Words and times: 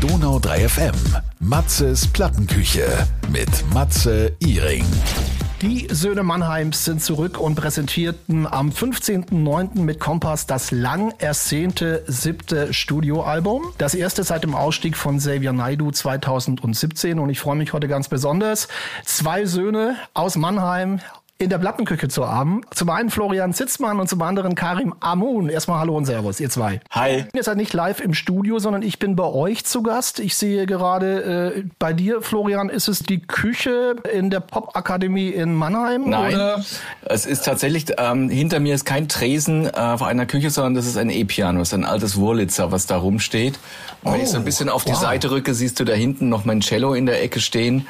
Donau 0.00 0.38
3 0.38 0.66
FM. 0.66 0.94
Matzes 1.40 2.06
Plattenküche 2.06 3.06
mit 3.30 3.50
Matze 3.74 4.32
Iring. 4.38 4.86
Die 5.60 5.88
Söhne 5.90 6.22
Mannheims 6.22 6.86
sind 6.86 7.02
zurück 7.02 7.38
und 7.38 7.54
präsentierten 7.54 8.46
am 8.46 8.70
15.09. 8.70 9.80
mit 9.80 10.00
Kompass 10.00 10.46
das 10.46 10.70
lang 10.70 11.12
ersehnte 11.18 12.02
siebte 12.06 12.72
Studioalbum. 12.72 13.74
Das 13.76 13.94
erste 13.94 14.24
seit 14.24 14.42
dem 14.42 14.54
Ausstieg 14.54 14.96
von 14.96 15.18
Xavier 15.18 15.52
Naidu 15.52 15.90
2017 15.90 17.18
und 17.18 17.28
ich 17.28 17.38
freue 17.38 17.56
mich 17.56 17.74
heute 17.74 17.86
ganz 17.86 18.08
besonders. 18.08 18.68
Zwei 19.04 19.44
Söhne 19.44 19.96
aus 20.14 20.36
Mannheim 20.36 21.00
in 21.40 21.48
der 21.48 21.56
Plattenküche 21.58 22.08
zu 22.08 22.28
haben. 22.28 22.60
Zum 22.70 22.90
einen 22.90 23.08
Florian 23.08 23.54
Zitzmann 23.54 23.98
und 23.98 24.08
zum 24.08 24.20
anderen 24.20 24.54
Karim 24.54 24.94
Amun. 25.00 25.48
Erstmal 25.48 25.80
Hallo 25.80 25.96
und 25.96 26.04
Servus, 26.04 26.38
ihr 26.38 26.50
zwei. 26.50 26.82
Hi. 26.90 27.24
Ihr 27.32 27.42
seid 27.42 27.56
nicht 27.56 27.72
live 27.72 28.00
im 28.00 28.12
Studio, 28.12 28.58
sondern 28.58 28.82
ich 28.82 28.98
bin 28.98 29.16
bei 29.16 29.24
euch 29.24 29.64
zu 29.64 29.82
Gast. 29.82 30.20
Ich 30.20 30.36
sehe 30.36 30.66
gerade 30.66 31.54
äh, 31.56 31.64
bei 31.78 31.94
dir, 31.94 32.20
Florian, 32.20 32.68
ist 32.68 32.88
es 32.88 32.98
die 32.98 33.20
Küche 33.20 33.96
in 34.12 34.28
der 34.28 34.40
Popakademie 34.40 35.30
in 35.30 35.54
Mannheim? 35.54 36.10
Nein, 36.10 36.34
oder? 36.34 36.62
es 37.06 37.24
ist 37.24 37.46
tatsächlich, 37.46 37.86
ähm, 37.96 38.28
hinter 38.28 38.60
mir 38.60 38.74
ist 38.74 38.84
kein 38.84 39.08
Tresen 39.08 39.64
äh, 39.66 39.96
vor 39.96 40.08
einer 40.08 40.26
Küche, 40.26 40.50
sondern 40.50 40.74
das 40.74 40.86
ist 40.86 40.98
ein 40.98 41.08
E-Piano, 41.08 41.60
das 41.60 41.68
ist 41.68 41.74
ein 41.74 41.86
altes 41.86 42.18
Wurlitzer, 42.18 42.70
was 42.70 42.84
da 42.84 42.98
rumsteht. 42.98 43.58
Und 44.02 44.12
wenn 44.12 44.20
ich 44.20 44.28
so 44.28 44.36
ein 44.36 44.44
bisschen 44.44 44.68
auf 44.68 44.84
die 44.84 44.90
Oh, 44.90 44.96
wow. 44.96 45.00
Seite 45.00 45.30
rücke, 45.30 45.54
siehst 45.54 45.80
du 45.80 45.84
da 45.84 45.94
hinten 45.94 46.28
noch 46.28 46.44
mein 46.44 46.60
Cello 46.60 46.92
in 46.92 47.06
der 47.06 47.22
Ecke 47.22 47.40
stehen. 47.40 47.86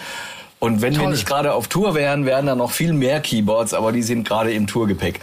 Und 0.60 0.82
wenn 0.82 0.92
wir 0.94 1.00
Toll. 1.02 1.10
nicht 1.12 1.26
gerade 1.26 1.52
auf 1.54 1.66
Tour 1.68 1.94
wären, 1.94 2.26
wären 2.26 2.46
da 2.46 2.54
noch 2.54 2.70
viel 2.70 2.92
mehr 2.92 3.20
Keyboards, 3.20 3.74
aber 3.74 3.92
die 3.92 4.02
sind 4.02 4.28
gerade 4.28 4.52
im 4.52 4.66
Tourgepäck. 4.66 5.18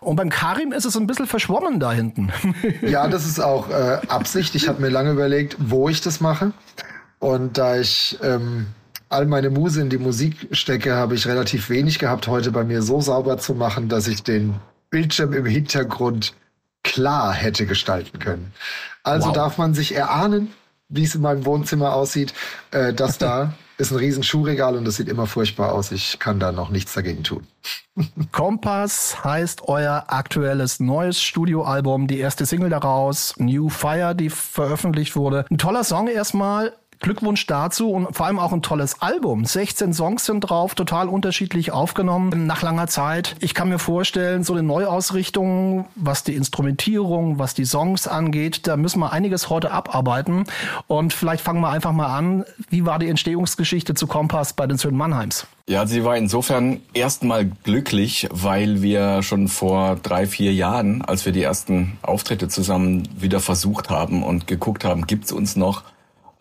Und 0.00 0.16
beim 0.16 0.30
Karim 0.30 0.72
ist 0.72 0.84
es 0.84 0.96
ein 0.96 1.06
bisschen 1.06 1.26
verschwommen 1.26 1.78
da 1.78 1.92
hinten. 1.92 2.32
Ja, 2.82 3.06
das 3.08 3.26
ist 3.26 3.38
auch 3.40 3.68
äh, 3.70 3.98
Absicht. 4.08 4.54
Ich 4.54 4.66
habe 4.68 4.80
mir 4.80 4.88
lange 4.88 5.10
überlegt, 5.12 5.56
wo 5.58 5.88
ich 5.88 6.00
das 6.00 6.20
mache. 6.20 6.52
Und 7.18 7.58
da 7.58 7.76
ich 7.78 8.18
ähm, 8.22 8.66
all 9.08 9.26
meine 9.26 9.50
Muse 9.50 9.80
in 9.80 9.90
die 9.90 9.98
Musik 9.98 10.48
stecke, 10.52 10.94
habe 10.94 11.14
ich 11.14 11.26
relativ 11.26 11.68
wenig 11.70 11.98
gehabt, 11.98 12.26
heute 12.28 12.50
bei 12.52 12.64
mir 12.64 12.82
so 12.82 13.00
sauber 13.00 13.38
zu 13.38 13.54
machen, 13.54 13.88
dass 13.88 14.06
ich 14.08 14.22
den 14.22 14.54
Bildschirm 14.90 15.32
im 15.32 15.44
Hintergrund 15.46 16.34
klar 16.84 17.32
hätte 17.34 17.66
gestalten 17.66 18.18
können. 18.20 18.52
Also 19.02 19.28
Wow. 19.28 19.34
darf 19.34 19.58
man 19.58 19.74
sich 19.74 19.94
erahnen, 19.94 20.52
wie 20.88 21.04
es 21.04 21.14
in 21.14 21.20
meinem 21.22 21.44
Wohnzimmer 21.44 21.94
aussieht. 21.94 22.32
Äh, 22.70 22.92
das 22.94 23.18
da 23.18 23.52
ist 23.78 23.90
ein 23.90 23.98
riesen 23.98 24.22
Schuhregal 24.22 24.76
und 24.76 24.84
das 24.84 24.96
sieht 24.96 25.08
immer 25.08 25.26
furchtbar 25.26 25.72
aus. 25.72 25.92
Ich 25.92 26.18
kann 26.18 26.40
da 26.40 26.52
noch 26.52 26.70
nichts 26.70 26.94
dagegen 26.94 27.22
tun. 27.22 27.46
Kompass 28.32 29.24
heißt 29.24 29.68
euer 29.68 30.04
aktuelles 30.08 30.80
neues 30.80 31.20
Studioalbum, 31.22 32.06
die 32.06 32.18
erste 32.18 32.46
Single 32.46 32.70
daraus, 32.70 33.34
New 33.38 33.68
Fire, 33.68 34.14
die 34.14 34.30
veröffentlicht 34.30 35.16
wurde. 35.16 35.44
Ein 35.50 35.58
toller 35.58 35.84
Song 35.84 36.08
erstmal. 36.08 36.72
Glückwunsch 37.00 37.46
dazu 37.46 37.90
und 37.90 38.14
vor 38.14 38.26
allem 38.26 38.38
auch 38.38 38.52
ein 38.52 38.62
tolles 38.62 39.02
Album. 39.02 39.44
16 39.44 39.92
Songs 39.92 40.24
sind 40.24 40.40
drauf, 40.40 40.74
total 40.74 41.08
unterschiedlich 41.08 41.72
aufgenommen 41.72 42.46
nach 42.46 42.62
langer 42.62 42.86
Zeit. 42.86 43.36
Ich 43.40 43.54
kann 43.54 43.68
mir 43.68 43.78
vorstellen, 43.78 44.44
so 44.44 44.54
eine 44.54 44.62
Neuausrichtung, 44.62 45.86
was 45.94 46.24
die 46.24 46.34
Instrumentierung, 46.34 47.38
was 47.38 47.54
die 47.54 47.64
Songs 47.64 48.06
angeht, 48.06 48.66
da 48.66 48.76
müssen 48.76 49.00
wir 49.00 49.12
einiges 49.12 49.50
heute 49.50 49.70
abarbeiten. 49.70 50.44
Und 50.86 51.12
vielleicht 51.12 51.42
fangen 51.42 51.60
wir 51.60 51.70
einfach 51.70 51.92
mal 51.92 52.06
an. 52.06 52.44
Wie 52.70 52.86
war 52.86 52.98
die 52.98 53.08
Entstehungsgeschichte 53.08 53.94
zu 53.94 54.06
Kompass 54.06 54.52
bei 54.52 54.66
den 54.66 54.78
Söhnen 54.78 54.96
Mannheims? 54.96 55.46
Ja, 55.68 55.84
sie 55.86 56.04
war 56.04 56.16
insofern 56.16 56.80
erstmal 56.94 57.44
glücklich, 57.44 58.28
weil 58.30 58.82
wir 58.82 59.24
schon 59.24 59.48
vor 59.48 59.96
drei, 59.96 60.26
vier 60.26 60.54
Jahren, 60.54 61.02
als 61.02 61.26
wir 61.26 61.32
die 61.32 61.42
ersten 61.42 61.98
Auftritte 62.02 62.48
zusammen 62.48 63.08
wieder 63.18 63.40
versucht 63.40 63.90
haben 63.90 64.22
und 64.22 64.46
geguckt 64.46 64.84
haben, 64.84 65.08
gibt's 65.08 65.32
uns 65.32 65.56
noch, 65.56 65.82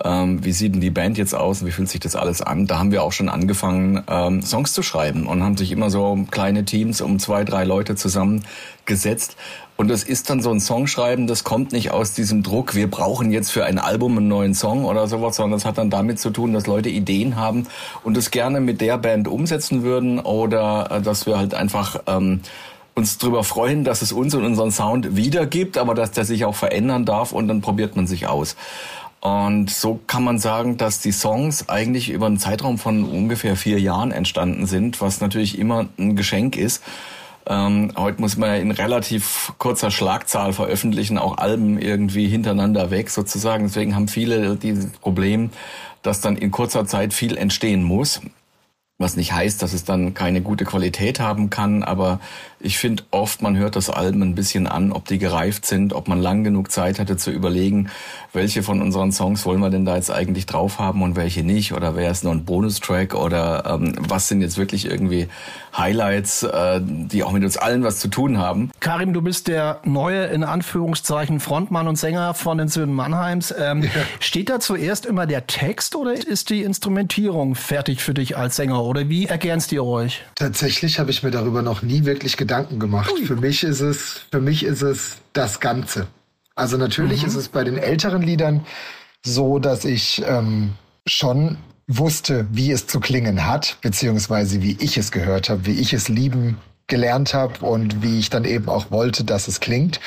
ähm, 0.03 0.43
wie 0.43 0.51
sieht 0.51 0.73
denn 0.73 0.81
die 0.81 0.89
Band 0.89 1.17
jetzt 1.17 1.33
aus 1.33 1.65
wie 1.65 1.71
fühlt 1.71 1.87
sich 1.87 2.01
das 2.01 2.15
alles 2.15 2.41
an? 2.41 2.67
Da 2.67 2.79
haben 2.79 2.91
wir 2.91 3.01
auch 3.03 3.13
schon 3.13 3.29
angefangen, 3.29 4.03
ähm, 4.09 4.41
Songs 4.41 4.73
zu 4.73 4.83
schreiben 4.83 5.25
und 5.25 5.41
haben 5.41 5.55
sich 5.55 5.71
immer 5.71 5.89
so 5.89 6.25
kleine 6.31 6.65
Teams 6.65 6.99
um 6.99 7.17
zwei, 7.17 7.45
drei 7.45 7.63
Leute 7.63 7.95
zusammengesetzt. 7.95 9.37
Und 9.77 9.91
es 9.91 10.03
ist 10.03 10.29
dann 10.29 10.41
so 10.41 10.51
ein 10.51 10.59
Songschreiben, 10.59 11.27
das 11.27 11.43
kommt 11.43 11.73
nicht 11.73 11.91
aus 11.91 12.13
diesem 12.13 12.43
Druck, 12.43 12.75
wir 12.75 12.89
brauchen 12.89 13.31
jetzt 13.31 13.51
für 13.51 13.65
ein 13.65 13.77
Album 13.77 14.17
einen 14.17 14.29
neuen 14.29 14.53
Song 14.53 14.85
oder 14.85 15.07
sowas, 15.07 15.35
sondern 15.35 15.59
das 15.59 15.65
hat 15.65 15.77
dann 15.77 15.89
damit 15.89 16.19
zu 16.19 16.29
tun, 16.29 16.53
dass 16.53 16.65
Leute 16.65 16.89
Ideen 16.89 17.35
haben 17.35 17.67
und 18.03 18.15
es 18.15 18.31
gerne 18.31 18.61
mit 18.61 18.79
der 18.79 18.97
Band 18.97 19.27
umsetzen 19.27 19.83
würden 19.83 20.19
oder 20.19 20.91
äh, 20.91 21.01
dass 21.01 21.25
wir 21.25 21.37
halt 21.37 21.53
einfach 21.53 22.01
ähm, 22.07 22.41
uns 22.95 23.17
drüber 23.17 23.43
freuen, 23.43 23.83
dass 23.83 24.01
es 24.01 24.13
uns 24.13 24.33
und 24.33 24.45
unseren 24.45 24.71
Sound 24.71 25.17
wiedergibt, 25.17 25.77
aber 25.77 25.93
dass 25.93 26.11
der 26.11 26.23
sich 26.23 26.45
auch 26.45 26.55
verändern 26.55 27.05
darf 27.05 27.33
und 27.33 27.49
dann 27.49 27.59
probiert 27.59 27.97
man 27.97 28.07
sich 28.07 28.27
aus. 28.27 28.55
Und 29.25 29.71
so 29.71 29.99
kann 30.05 30.23
man 30.23 30.37
sagen, 30.37 30.77
dass 30.77 30.99
die 30.99 31.11
Songs 31.11 31.67
eigentlich 31.67 32.11
über 32.11 32.27
einen 32.27 32.37
Zeitraum 32.37 32.77
von 32.77 33.03
ungefähr 33.03 33.55
vier 33.55 33.79
Jahren 33.79 34.11
entstanden 34.11 34.67
sind, 34.67 35.01
was 35.01 35.19
natürlich 35.19 35.57
immer 35.57 35.87
ein 35.97 36.15
Geschenk 36.15 36.55
ist. 36.55 36.83
Ähm, 37.47 37.91
heute 37.97 38.21
muss 38.21 38.37
man 38.37 38.49
ja 38.49 38.55
in 38.57 38.69
relativ 38.69 39.53
kurzer 39.57 39.89
Schlagzahl 39.89 40.53
veröffentlichen, 40.53 41.17
auch 41.17 41.39
Alben 41.39 41.79
irgendwie 41.79 42.27
hintereinander 42.27 42.91
weg 42.91 43.09
sozusagen. 43.09 43.63
Deswegen 43.63 43.95
haben 43.95 44.07
viele 44.07 44.57
dieses 44.57 44.91
Problem, 44.91 45.49
dass 46.03 46.21
dann 46.21 46.37
in 46.37 46.51
kurzer 46.51 46.85
Zeit 46.85 47.11
viel 47.11 47.35
entstehen 47.35 47.81
muss. 47.81 48.21
Was 48.97 49.17
nicht 49.17 49.33
heißt, 49.33 49.61
dass 49.61 49.73
es 49.73 49.83
dann 49.83 50.13
keine 50.13 50.39
gute 50.39 50.63
Qualität 50.63 51.19
haben 51.19 51.49
kann, 51.49 51.83
aber 51.83 52.21
ich 52.61 52.77
finde 52.77 53.03
oft, 53.11 53.41
man 53.41 53.57
hört 53.57 53.75
das 53.75 53.89
Alben 53.89 54.21
ein 54.21 54.35
bisschen 54.35 54.67
an, 54.67 54.93
ob 54.93 55.05
die 55.05 55.17
gereift 55.17 55.65
sind, 55.65 55.91
ob 55.91 56.07
man 56.07 56.21
lang 56.21 56.45
genug 56.45 56.71
Zeit 56.71 56.97
hatte 56.97 57.17
zu 57.17 57.29
überlegen, 57.29 57.89
welche 58.31 58.63
von 58.63 58.81
unseren 58.81 59.11
Songs 59.11 59.45
wollen 59.45 59.59
wir 59.59 59.69
denn 59.69 59.83
da 59.83 59.97
jetzt 59.97 60.11
eigentlich 60.11 60.45
drauf 60.45 60.79
haben 60.79 61.01
und 61.01 61.17
welche 61.17 61.43
nicht, 61.43 61.73
oder 61.73 61.97
wäre 61.97 62.09
es 62.09 62.23
nur 62.23 62.31
ein 62.31 62.45
Bonustrack 62.45 63.15
oder 63.15 63.65
ähm, 63.65 63.95
was 63.99 64.29
sind 64.29 64.39
jetzt 64.39 64.57
wirklich 64.57 64.85
irgendwie 64.85 65.27
Highlights, 65.77 66.43
äh, 66.43 66.79
die 66.81 67.23
auch 67.23 67.33
mit 67.33 67.43
uns 67.43 67.57
allen 67.57 67.83
was 67.83 67.99
zu 67.99 68.07
tun 68.07 68.37
haben. 68.37 68.71
Karim, 68.79 69.11
du 69.11 69.21
bist 69.21 69.49
der 69.49 69.81
neue, 69.83 70.27
in 70.27 70.45
Anführungszeichen, 70.45 71.41
Frontmann 71.41 71.89
und 71.89 71.97
Sänger 71.97 72.33
von 72.33 72.57
den 72.57 72.69
Söhnen 72.69 72.95
Mannheims. 72.95 73.53
Ähm, 73.57 73.89
Steht 74.21 74.49
da 74.49 74.61
zuerst 74.61 75.05
immer 75.05 75.25
der 75.25 75.47
Text 75.47 75.97
oder 75.97 76.13
ist 76.13 76.49
die 76.49 76.63
Instrumentierung 76.63 77.55
fertig 77.55 78.01
für 78.01 78.13
dich 78.13 78.37
als 78.37 78.55
Sänger? 78.55 78.84
Oder 78.85 79.09
wie 79.09 79.25
ergänzt 79.25 79.71
ihr 79.71 79.83
euch? 79.83 80.23
Tatsächlich 80.35 80.99
habe 80.99 81.11
ich 81.11 81.23
mir 81.23 81.31
darüber 81.31 81.61
noch 81.61 81.81
nie 81.81 82.05
wirklich 82.05 82.37
Gedanken 82.37 82.79
gemacht. 82.79 83.11
Für 83.25 83.35
mich 83.35 83.63
ist 83.63 83.81
es, 83.81 84.21
für 84.31 84.41
mich 84.41 84.63
ist 84.63 84.81
es 84.81 85.17
das 85.33 85.59
Ganze. 85.59 86.07
Also 86.55 86.77
natürlich 86.77 87.23
ist 87.23 87.35
es 87.35 87.49
bei 87.49 87.63
den 87.63 87.77
älteren 87.77 88.21
Liedern 88.21 88.65
so, 89.25 89.59
dass 89.59 89.83
ich 89.83 90.23
ähm, 90.25 90.73
schon 91.05 91.57
wusste, 91.87 92.47
wie 92.51 92.71
es 92.71 92.87
zu 92.87 92.99
klingen 92.99 93.45
hat, 93.45 93.77
beziehungsweise 93.81 94.61
wie 94.61 94.77
ich 94.79 94.97
es 94.97 95.11
gehört 95.11 95.49
habe, 95.49 95.65
wie 95.65 95.79
ich 95.79 95.93
es 95.93 96.07
lieben 96.07 96.57
gelernt 96.87 97.33
habe 97.33 97.65
und 97.65 98.03
wie 98.03 98.19
ich 98.19 98.29
dann 98.29 98.45
eben 98.45 98.69
auch 98.69 98.91
wollte, 98.91 99.23
dass 99.23 99.47
es 99.47 99.59
klingt. 99.59 99.99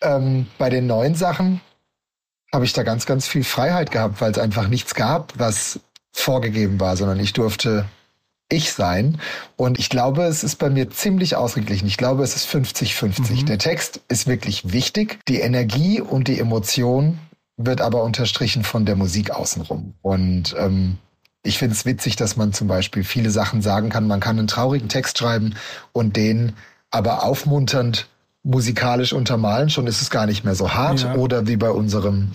Ähm, 0.00 0.46
bei 0.58 0.70
den 0.70 0.86
neuen 0.86 1.14
Sachen 1.14 1.60
habe 2.52 2.64
ich 2.64 2.72
da 2.72 2.82
ganz, 2.82 3.06
ganz 3.06 3.26
viel 3.26 3.44
Freiheit 3.44 3.90
gehabt, 3.90 4.20
weil 4.20 4.32
es 4.32 4.38
einfach 4.38 4.68
nichts 4.68 4.94
gab, 4.94 5.32
was 5.38 5.80
vorgegeben 6.12 6.80
war, 6.80 6.96
sondern 6.96 7.20
ich 7.20 7.32
durfte 7.32 7.86
ich 8.48 8.72
sein. 8.72 9.18
Und 9.56 9.78
ich 9.78 9.88
glaube, 9.88 10.24
es 10.24 10.44
ist 10.44 10.56
bei 10.56 10.70
mir 10.70 10.90
ziemlich 10.90 11.36
ausgeglichen. 11.36 11.86
Ich 11.86 11.96
glaube, 11.96 12.22
es 12.22 12.36
ist 12.36 12.48
50-50. 12.48 13.46
Der 13.46 13.58
Text 13.58 14.00
ist 14.08 14.26
wirklich 14.26 14.72
wichtig. 14.72 15.18
Die 15.28 15.40
Energie 15.40 16.00
und 16.00 16.28
die 16.28 16.38
Emotion 16.38 17.18
wird 17.56 17.80
aber 17.80 18.02
unterstrichen 18.02 18.64
von 18.64 18.84
der 18.84 18.96
Musik 18.96 19.30
außenrum. 19.30 19.94
Und 20.02 20.54
ähm, 20.58 20.98
ich 21.42 21.58
finde 21.58 21.74
es 21.74 21.84
witzig, 21.84 22.16
dass 22.16 22.36
man 22.36 22.52
zum 22.52 22.68
Beispiel 22.68 23.04
viele 23.04 23.30
Sachen 23.30 23.62
sagen 23.62 23.90
kann. 23.90 24.06
Man 24.06 24.20
kann 24.20 24.38
einen 24.38 24.48
traurigen 24.48 24.88
Text 24.88 25.18
schreiben 25.18 25.54
und 25.92 26.16
den 26.16 26.54
aber 26.90 27.22
aufmunternd 27.22 28.08
musikalisch 28.42 29.12
untermalen. 29.12 29.70
Schon 29.70 29.86
ist 29.86 30.02
es 30.02 30.10
gar 30.10 30.26
nicht 30.26 30.44
mehr 30.44 30.54
so 30.54 30.74
hart. 30.74 31.02
Ja. 31.02 31.14
Oder 31.14 31.46
wie 31.46 31.56
bei 31.56 31.70
unserem 31.70 32.30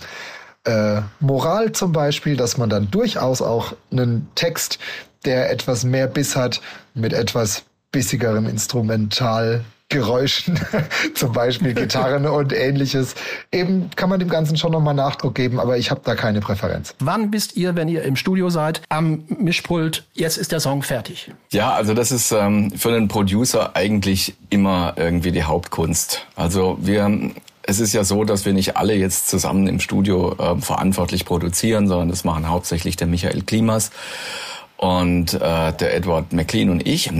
äh, 0.64 1.00
Moral 1.20 1.72
zum 1.72 1.92
Beispiel, 1.92 2.36
dass 2.36 2.56
man 2.56 2.68
dann 2.68 2.90
durchaus 2.90 3.42
auch 3.42 3.74
einen 3.90 4.28
Text, 4.34 4.78
der 5.24 5.50
etwas 5.50 5.84
mehr 5.84 6.06
Biss 6.06 6.36
hat, 6.36 6.60
mit 6.94 7.12
etwas 7.12 7.64
bissigeren 7.92 8.46
Instrumentalgeräuschen, 8.46 10.58
zum 11.14 11.32
Beispiel 11.32 11.74
Gitarren 11.74 12.26
und 12.26 12.52
ähnliches, 12.52 13.14
eben 13.52 13.90
kann 13.96 14.08
man 14.08 14.20
dem 14.20 14.28
Ganzen 14.28 14.56
schon 14.56 14.72
nochmal 14.72 14.94
Nachdruck 14.94 15.34
geben, 15.34 15.58
aber 15.58 15.76
ich 15.76 15.90
habe 15.90 16.00
da 16.04 16.14
keine 16.14 16.40
Präferenz. 16.40 16.94
Wann 17.00 17.32
wisst 17.32 17.56
ihr, 17.56 17.76
wenn 17.76 17.88
ihr 17.88 18.02
im 18.02 18.16
Studio 18.16 18.50
seid, 18.50 18.82
am 18.88 19.24
Mischpult, 19.28 20.04
jetzt 20.14 20.38
ist 20.38 20.52
der 20.52 20.60
Song 20.60 20.82
fertig? 20.82 21.32
Ja, 21.50 21.72
also 21.72 21.94
das 21.94 22.12
ist 22.12 22.32
ähm, 22.32 22.72
für 22.76 22.90
einen 22.90 23.08
Producer 23.08 23.74
eigentlich 23.74 24.34
immer 24.50 24.94
irgendwie 24.96 25.32
die 25.32 25.42
Hauptkunst. 25.42 26.26
Also 26.36 26.78
wir, 26.80 27.32
es 27.62 27.80
ist 27.80 27.92
ja 27.92 28.04
so, 28.04 28.24
dass 28.24 28.44
wir 28.44 28.52
nicht 28.52 28.76
alle 28.76 28.94
jetzt 28.94 29.28
zusammen 29.28 29.66
im 29.66 29.80
Studio 29.80 30.36
äh, 30.38 30.60
verantwortlich 30.60 31.24
produzieren, 31.24 31.88
sondern 31.88 32.08
das 32.08 32.24
machen 32.24 32.48
hauptsächlich 32.48 32.96
der 32.96 33.08
Michael 33.08 33.42
Klimas 33.42 33.90
und 34.80 35.34
äh, 35.34 35.72
der 35.72 35.94
Edward 35.94 36.32
McLean 36.32 36.70
und 36.70 36.86
ich. 36.86 37.10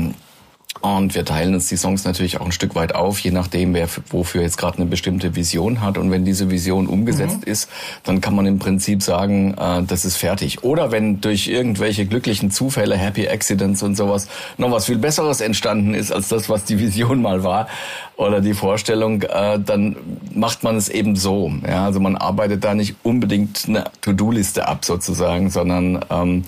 Und 0.81 1.15
wir 1.15 1.27
teilen 1.27 1.53
uns 1.53 1.69
die 1.69 1.77
Songs 1.77 2.05
natürlich 2.05 2.41
auch 2.41 2.47
ein 2.47 2.53
Stück 2.53 2.75
weit 2.75 2.95
auf, 2.95 3.19
je 3.19 3.33
nachdem, 3.33 3.75
wer 3.75 3.87
wofür 4.09 4.41
jetzt 4.41 4.57
gerade 4.57 4.79
eine 4.79 4.87
bestimmte 4.87 5.37
Vision 5.37 5.83
hat. 5.83 5.99
Und 5.99 6.11
wenn 6.11 6.25
diese 6.25 6.51
Vision 6.51 6.87
umgesetzt 6.87 7.45
mhm. 7.45 7.53
ist, 7.53 7.69
dann 8.03 8.23
kann 8.23 8.35
man 8.35 8.47
im 8.47 8.59
Prinzip 8.59 9.03
sagen, 9.03 9.55
äh, 9.59 9.83
das 9.83 10.07
ist 10.07 10.17
fertig. 10.17 10.65
Oder 10.65 10.91
wenn 10.91 11.21
durch 11.21 11.49
irgendwelche 11.49 12.07
glücklichen 12.07 12.51
Zufälle, 12.51 12.97
Happy 12.97 13.29
Accidents 13.29 13.83
und 13.83 13.95
sowas, 13.95 14.27
noch 14.57 14.71
was 14.71 14.87
viel 14.87 14.97
Besseres 14.97 15.43
entstanden 15.43 15.93
ist 15.93 16.13
als 16.13 16.29
das, 16.29 16.49
was 16.49 16.65
die 16.65 16.79
Vision 16.79 17.21
mal 17.21 17.45
war 17.45 17.69
oder 18.17 18.41
die 18.41 18.55
Vorstellung, 18.55 19.21
äh, 19.21 19.59
dann 19.59 19.97
macht 20.33 20.63
man 20.63 20.77
es 20.77 20.89
eben 20.89 21.15
so. 21.15 21.53
Ja, 21.69 21.85
also 21.85 22.01
man 22.01 22.17
arbeitet 22.17 22.65
da 22.65 22.73
nicht 22.75 22.97
unbedingt 23.03 23.67
eine 23.69 23.85
To-Do-Liste 24.01 24.67
ab 24.67 24.87
sozusagen, 24.87 25.51
sondern 25.51 26.03
ähm, 26.09 26.45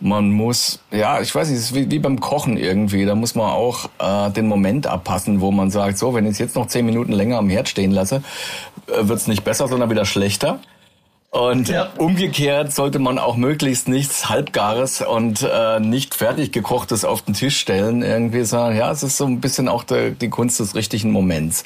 man 0.00 0.30
muss, 0.30 0.80
ja, 0.90 1.20
ich 1.20 1.34
weiß 1.34 1.48
nicht, 1.48 1.58
es 1.58 1.66
ist 1.66 1.74
wie, 1.74 1.90
wie 1.90 1.98
beim 1.98 2.20
Kochen 2.20 2.56
irgendwie. 2.56 3.04
Da 3.04 3.14
muss 3.14 3.34
man 3.34 3.50
auch 3.50 3.88
äh, 3.98 4.30
den 4.30 4.46
Moment 4.46 4.86
abpassen, 4.86 5.40
wo 5.40 5.50
man 5.50 5.70
sagt, 5.70 5.98
so, 5.98 6.14
wenn 6.14 6.24
ich 6.24 6.32
es 6.32 6.38
jetzt 6.38 6.56
noch 6.56 6.66
zehn 6.66 6.84
Minuten 6.84 7.12
länger 7.12 7.38
am 7.38 7.48
Herd 7.48 7.68
stehen 7.68 7.92
lasse, 7.92 8.22
äh, 8.88 9.08
wird 9.08 9.18
es 9.18 9.26
nicht 9.26 9.44
besser, 9.44 9.68
sondern 9.68 9.90
wieder 9.90 10.04
schlechter. 10.04 10.60
Und 11.30 11.68
ja. 11.68 11.90
umgekehrt 11.98 12.72
sollte 12.72 12.98
man 12.98 13.18
auch 13.18 13.36
möglichst 13.36 13.88
nichts 13.88 14.28
Halbgares 14.28 15.02
und 15.02 15.42
äh, 15.42 15.80
nicht 15.80 16.14
fertig 16.14 16.52
gekochtes 16.52 17.04
auf 17.04 17.22
den 17.22 17.34
Tisch 17.34 17.58
stellen. 17.58 18.02
Irgendwie 18.02 18.44
sagen, 18.44 18.76
ja, 18.76 18.90
es 18.90 19.02
ist 19.02 19.16
so 19.16 19.26
ein 19.26 19.40
bisschen 19.40 19.68
auch 19.68 19.84
der, 19.84 20.10
die 20.10 20.30
Kunst 20.30 20.60
des 20.60 20.74
richtigen 20.74 21.10
Moments. 21.10 21.64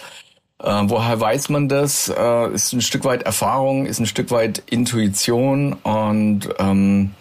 Äh, 0.62 0.82
woher 0.87 1.21
weiß 1.21 1.50
man 1.50 1.69
das? 1.69 2.09
Äh, 2.09 2.53
ist 2.53 2.73
ein 2.73 2.81
Stück 2.81 3.05
weit 3.05 3.23
Erfahrung, 3.23 3.87
ist 3.87 4.00
ein 4.00 4.06
Stück 4.06 4.31
weit 4.31 4.62
Intuition 4.71 5.75
und 5.75 6.49
ähm, 6.59 7.12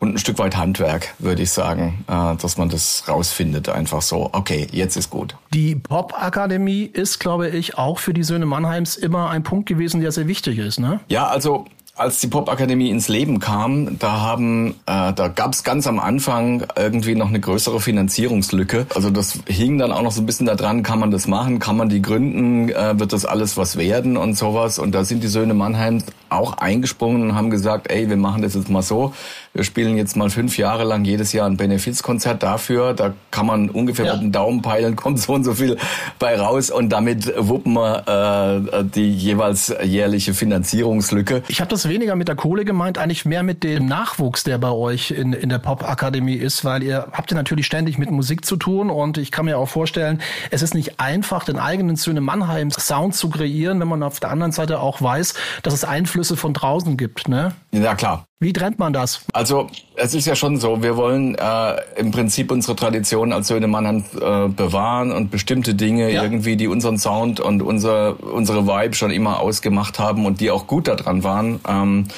und 0.00 0.14
ein 0.14 0.18
Stück 0.18 0.38
weit 0.38 0.56
Handwerk, 0.56 1.14
würde 1.18 1.42
ich 1.42 1.52
sagen, 1.52 2.04
äh, 2.08 2.34
dass 2.36 2.56
man 2.56 2.68
das 2.68 3.04
rausfindet, 3.06 3.68
einfach 3.68 4.02
so, 4.02 4.30
okay, 4.32 4.66
jetzt 4.72 4.96
ist 4.96 5.10
gut. 5.10 5.36
Die 5.54 5.76
Pop-Akademie 5.76 6.84
ist, 6.84 7.20
glaube 7.20 7.48
ich, 7.48 7.78
auch 7.78 7.98
für 7.98 8.14
die 8.14 8.24
Söhne 8.24 8.46
Mannheims 8.46 8.96
immer 8.96 9.30
ein 9.30 9.42
Punkt 9.42 9.68
gewesen, 9.68 10.00
der 10.00 10.10
sehr 10.10 10.26
wichtig 10.26 10.58
ist, 10.58 10.80
ne? 10.80 11.00
Ja, 11.08 11.26
also 11.28 11.66
als 12.00 12.18
die 12.20 12.28
Popakademie 12.28 12.88
ins 12.88 13.08
Leben 13.08 13.40
kam, 13.40 13.98
da 13.98 14.20
haben, 14.20 14.70
äh, 14.86 15.12
da 15.12 15.28
gab 15.28 15.52
es 15.52 15.64
ganz 15.64 15.86
am 15.86 15.98
Anfang 15.98 16.64
irgendwie 16.74 17.14
noch 17.14 17.28
eine 17.28 17.40
größere 17.40 17.78
Finanzierungslücke. 17.78 18.86
Also 18.94 19.10
das 19.10 19.40
hing 19.46 19.76
dann 19.76 19.92
auch 19.92 20.00
noch 20.00 20.12
so 20.12 20.22
ein 20.22 20.26
bisschen 20.26 20.46
daran, 20.46 20.82
kann 20.82 20.98
man 20.98 21.10
das 21.10 21.28
machen, 21.28 21.58
kann 21.58 21.76
man 21.76 21.90
die 21.90 22.00
gründen, 22.00 22.70
äh, 22.70 22.98
wird 22.98 23.12
das 23.12 23.26
alles 23.26 23.58
was 23.58 23.76
werden 23.76 24.16
und 24.16 24.34
sowas. 24.34 24.78
Und 24.78 24.94
da 24.94 25.04
sind 25.04 25.22
die 25.22 25.28
Söhne 25.28 25.52
Mannheim 25.52 26.02
auch 26.30 26.58
eingesprungen 26.58 27.22
und 27.22 27.34
haben 27.34 27.50
gesagt, 27.50 27.90
ey, 27.90 28.08
wir 28.08 28.16
machen 28.16 28.42
das 28.42 28.54
jetzt 28.54 28.70
mal 28.70 28.82
so. 28.82 29.12
Wir 29.52 29.64
spielen 29.64 29.96
jetzt 29.96 30.16
mal 30.16 30.30
fünf 30.30 30.58
Jahre 30.58 30.84
lang 30.84 31.04
jedes 31.04 31.32
Jahr 31.32 31.46
ein 31.46 31.56
Benefizkonzert 31.56 32.42
dafür. 32.42 32.94
Da 32.94 33.14
kann 33.30 33.46
man 33.46 33.68
ungefähr 33.68 34.06
ja. 34.06 34.12
mit 34.14 34.22
dem 34.22 34.32
Daumen 34.32 34.62
peilen, 34.62 34.96
kommt 35.00 35.18
so 35.18 35.34
und 35.34 35.44
so 35.44 35.54
viel 35.54 35.76
bei 36.18 36.38
raus 36.38 36.70
und 36.70 36.90
damit 36.90 37.32
wuppen 37.36 37.74
wir 37.74 38.62
äh, 38.72 38.84
die 38.84 39.12
jeweils 39.12 39.74
jährliche 39.82 40.34
Finanzierungslücke. 40.34 41.42
Ich 41.48 41.60
habe 41.60 41.68
das 41.68 41.88
weniger 41.88 42.14
mit 42.14 42.28
der 42.28 42.36
Kohle 42.36 42.64
gemeint, 42.64 42.98
eigentlich 42.98 43.24
mehr 43.24 43.42
mit 43.42 43.64
dem 43.64 43.86
Nachwuchs, 43.86 44.44
der 44.44 44.58
bei 44.58 44.70
euch 44.70 45.10
in, 45.10 45.32
in 45.32 45.48
der 45.48 45.58
Pop-Akademie 45.58 46.36
ist, 46.36 46.64
weil 46.64 46.82
ihr 46.82 47.08
habt 47.12 47.30
ja 47.30 47.36
natürlich 47.36 47.66
ständig 47.66 47.98
mit 47.98 48.10
Musik 48.10 48.44
zu 48.44 48.56
tun 48.56 48.90
und 48.90 49.18
ich 49.18 49.32
kann 49.32 49.46
mir 49.46 49.58
auch 49.58 49.68
vorstellen, 49.68 50.20
es 50.50 50.62
ist 50.62 50.74
nicht 50.74 51.00
einfach, 51.00 51.44
den 51.44 51.58
eigenen 51.58 51.96
Söhne 51.96 52.20
Mannheim 52.20 52.70
Sound 52.70 53.14
zu 53.14 53.30
kreieren, 53.30 53.80
wenn 53.80 53.88
man 53.88 54.02
auf 54.02 54.20
der 54.20 54.30
anderen 54.30 54.52
Seite 54.52 54.80
auch 54.80 55.02
weiß, 55.02 55.34
dass 55.62 55.74
es 55.74 55.84
Einflüsse 56.20 56.36
von 56.36 56.52
draußen 56.52 56.98
gibt, 56.98 57.28
ne? 57.28 57.52
Ja, 57.72 57.94
klar. 57.94 58.26
Wie 58.40 58.52
trennt 58.52 58.78
man 58.78 58.92
das? 58.92 59.22
Also 59.32 59.68
es 59.96 60.14
ist 60.14 60.26
ja 60.26 60.36
schon 60.36 60.58
so, 60.58 60.82
wir 60.82 60.96
wollen 60.96 61.34
äh, 61.34 61.76
im 61.96 62.10
Prinzip 62.10 62.52
unsere 62.52 62.76
Tradition 62.76 63.32
als 63.32 63.48
Söhne 63.48 63.68
Mannheim 63.68 64.04
äh, 64.20 64.48
bewahren 64.48 65.12
und 65.12 65.30
bestimmte 65.30 65.74
Dinge 65.74 66.12
ja. 66.12 66.22
irgendwie, 66.22 66.56
die 66.56 66.68
unseren 66.68 66.98
Sound 66.98 67.40
und 67.40 67.62
unser, 67.62 68.22
unsere 68.22 68.66
Vibe 68.66 68.94
schon 68.94 69.10
immer 69.10 69.40
ausgemacht 69.40 69.98
haben 69.98 70.26
und 70.26 70.40
die 70.40 70.50
auch 70.50 70.66
gut 70.66 70.88
daran 70.88 71.24
waren, 71.24 71.60
ähm, 71.66 72.08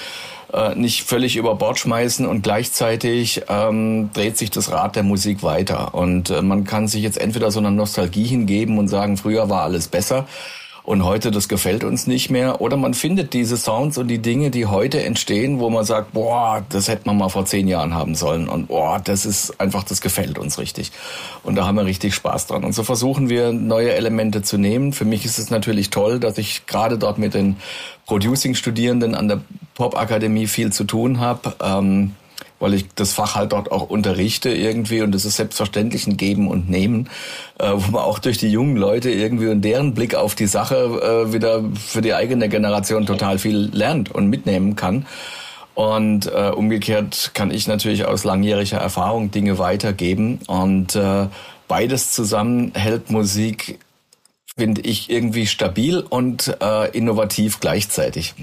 äh, 0.52 0.74
nicht 0.74 1.04
völlig 1.04 1.36
über 1.36 1.54
Bord 1.54 1.78
schmeißen 1.78 2.26
und 2.26 2.42
gleichzeitig 2.42 3.42
ähm, 3.48 4.10
dreht 4.12 4.36
sich 4.36 4.50
das 4.50 4.72
Rad 4.72 4.96
der 4.96 5.04
Musik 5.04 5.44
weiter. 5.44 5.94
Und 5.94 6.30
äh, 6.30 6.42
man 6.42 6.64
kann 6.64 6.88
sich 6.88 7.02
jetzt 7.04 7.20
entweder 7.20 7.52
so 7.52 7.60
einer 7.60 7.70
Nostalgie 7.70 8.24
hingeben 8.24 8.78
und 8.78 8.88
sagen, 8.88 9.16
früher 9.16 9.48
war 9.48 9.62
alles 9.62 9.86
besser 9.86 10.26
und 10.84 11.04
heute 11.04 11.30
das 11.30 11.48
gefällt 11.48 11.84
uns 11.84 12.06
nicht 12.06 12.30
mehr. 12.30 12.60
Oder 12.60 12.76
man 12.76 12.94
findet 12.94 13.32
diese 13.34 13.56
Sounds 13.56 13.98
und 13.98 14.08
die 14.08 14.18
Dinge, 14.18 14.50
die 14.50 14.66
heute 14.66 15.02
entstehen, 15.02 15.60
wo 15.60 15.70
man 15.70 15.84
sagt, 15.84 16.12
boah, 16.12 16.64
das 16.68 16.88
hätte 16.88 17.02
man 17.06 17.18
mal 17.18 17.28
vor 17.28 17.44
zehn 17.44 17.68
Jahren 17.68 17.94
haben 17.94 18.14
sollen 18.14 18.48
und 18.48 18.66
boah, 18.68 19.00
das 19.02 19.24
ist 19.24 19.60
einfach, 19.60 19.84
das 19.84 20.00
gefällt 20.00 20.38
uns 20.38 20.58
richtig. 20.58 20.90
Und 21.44 21.54
da 21.54 21.66
haben 21.66 21.76
wir 21.76 21.84
richtig 21.84 22.14
Spaß 22.14 22.48
dran. 22.48 22.64
Und 22.64 22.72
so 22.72 22.82
versuchen 22.82 23.28
wir 23.28 23.52
neue 23.52 23.92
Elemente 23.94 24.42
zu 24.42 24.58
nehmen. 24.58 24.92
Für 24.92 25.04
mich 25.04 25.24
ist 25.24 25.38
es 25.38 25.50
natürlich 25.50 25.90
toll, 25.90 26.18
dass 26.18 26.38
ich 26.38 26.66
gerade 26.66 26.98
dort 26.98 27.18
mit 27.18 27.34
den 27.34 27.56
Producing-Studierenden 28.06 29.14
an 29.14 29.28
der 29.28 29.40
Pop-Akademie 29.74 30.48
viel 30.48 30.72
zu 30.72 30.84
tun 30.84 31.20
habe. 31.20 31.54
Ähm, 31.62 32.14
weil 32.62 32.74
ich 32.74 32.86
das 32.94 33.12
Fach 33.12 33.34
halt 33.34 33.52
dort 33.52 33.72
auch 33.72 33.90
unterrichte 33.90 34.48
irgendwie 34.50 35.02
und 35.02 35.14
es 35.16 35.24
ist 35.24 35.36
selbstverständlich 35.36 36.06
ein 36.06 36.16
Geben 36.16 36.46
und 36.46 36.70
Nehmen, 36.70 37.10
äh, 37.58 37.70
wo 37.74 37.90
man 37.90 38.02
auch 38.02 38.20
durch 38.20 38.38
die 38.38 38.50
jungen 38.50 38.76
Leute 38.76 39.10
irgendwie 39.10 39.48
und 39.48 39.62
deren 39.62 39.94
Blick 39.94 40.14
auf 40.14 40.36
die 40.36 40.46
Sache 40.46 41.26
äh, 41.26 41.32
wieder 41.32 41.64
für 41.74 42.02
die 42.02 42.14
eigene 42.14 42.48
Generation 42.48 43.04
total 43.04 43.38
viel 43.38 43.68
lernt 43.72 44.12
und 44.12 44.28
mitnehmen 44.28 44.76
kann. 44.76 45.06
Und 45.74 46.26
äh, 46.26 46.50
umgekehrt 46.50 47.32
kann 47.34 47.50
ich 47.50 47.66
natürlich 47.66 48.04
aus 48.04 48.22
langjähriger 48.22 48.78
Erfahrung 48.78 49.32
Dinge 49.32 49.58
weitergeben. 49.58 50.38
Und 50.46 50.94
äh, 50.94 51.26
beides 51.66 52.12
zusammen 52.12 52.72
hält 52.74 53.10
Musik, 53.10 53.80
finde 54.56 54.82
ich, 54.82 55.10
irgendwie 55.10 55.46
stabil 55.48 55.98
und 55.98 56.56
äh, 56.60 56.96
innovativ 56.96 57.58
gleichzeitig. 57.58 58.34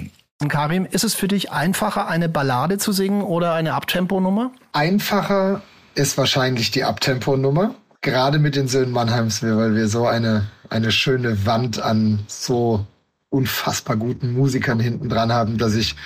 Karim, 0.47 0.87
ist 0.89 1.03
es 1.03 1.15
für 1.15 1.27
dich 1.27 1.51
einfacher, 1.51 2.07
eine 2.07 2.29
Ballade 2.29 2.77
zu 2.77 2.93
singen 2.93 3.23
oder 3.23 3.53
eine 3.53 3.73
Abtempo-Nummer? 3.73 4.51
Einfacher 4.71 5.61
ist 5.95 6.17
wahrscheinlich 6.17 6.71
die 6.71 6.85
Abtempo-Nummer. 6.85 7.75
Gerade 7.99 8.39
mit 8.39 8.55
den 8.55 8.69
Söhnen 8.69 8.93
Mannheims, 8.93 9.43
weil 9.43 9.75
wir 9.75 9.89
so 9.89 10.07
eine, 10.07 10.47
eine 10.69 10.93
schöne 10.93 11.45
Wand 11.45 11.81
an 11.81 12.19
so 12.27 12.85
unfassbar 13.29 13.97
guten 13.97 14.31
Musikern 14.31 14.79
hinten 14.79 15.09
dran 15.09 15.33
haben, 15.33 15.57
dass 15.57 15.75
ich 15.75 15.97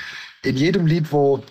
in 0.44 0.58
jedem 0.58 0.88
Lied, 0.88 1.12
wo 1.12 1.44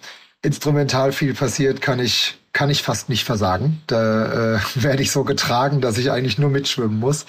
instrumental 0.43 1.13
viel 1.13 1.35
passiert, 1.35 1.81
kann 1.81 2.01
ich, 2.01 2.37
kann 2.53 2.69
ich 2.69 2.83
fast 2.83 3.09
nicht 3.09 3.25
versagen. 3.25 3.81
Da 3.87 4.57
äh, 4.57 4.61
werde 4.75 5.05
ich 5.05 5.13
so 5.13 5.23
getragen, 5.23 5.81
dass 5.81 5.99
ich 5.99 6.11
eigentlich 6.11 6.37
nur 6.37 6.51
mitschwimmen 6.51 6.99
muss. 6.99 7.27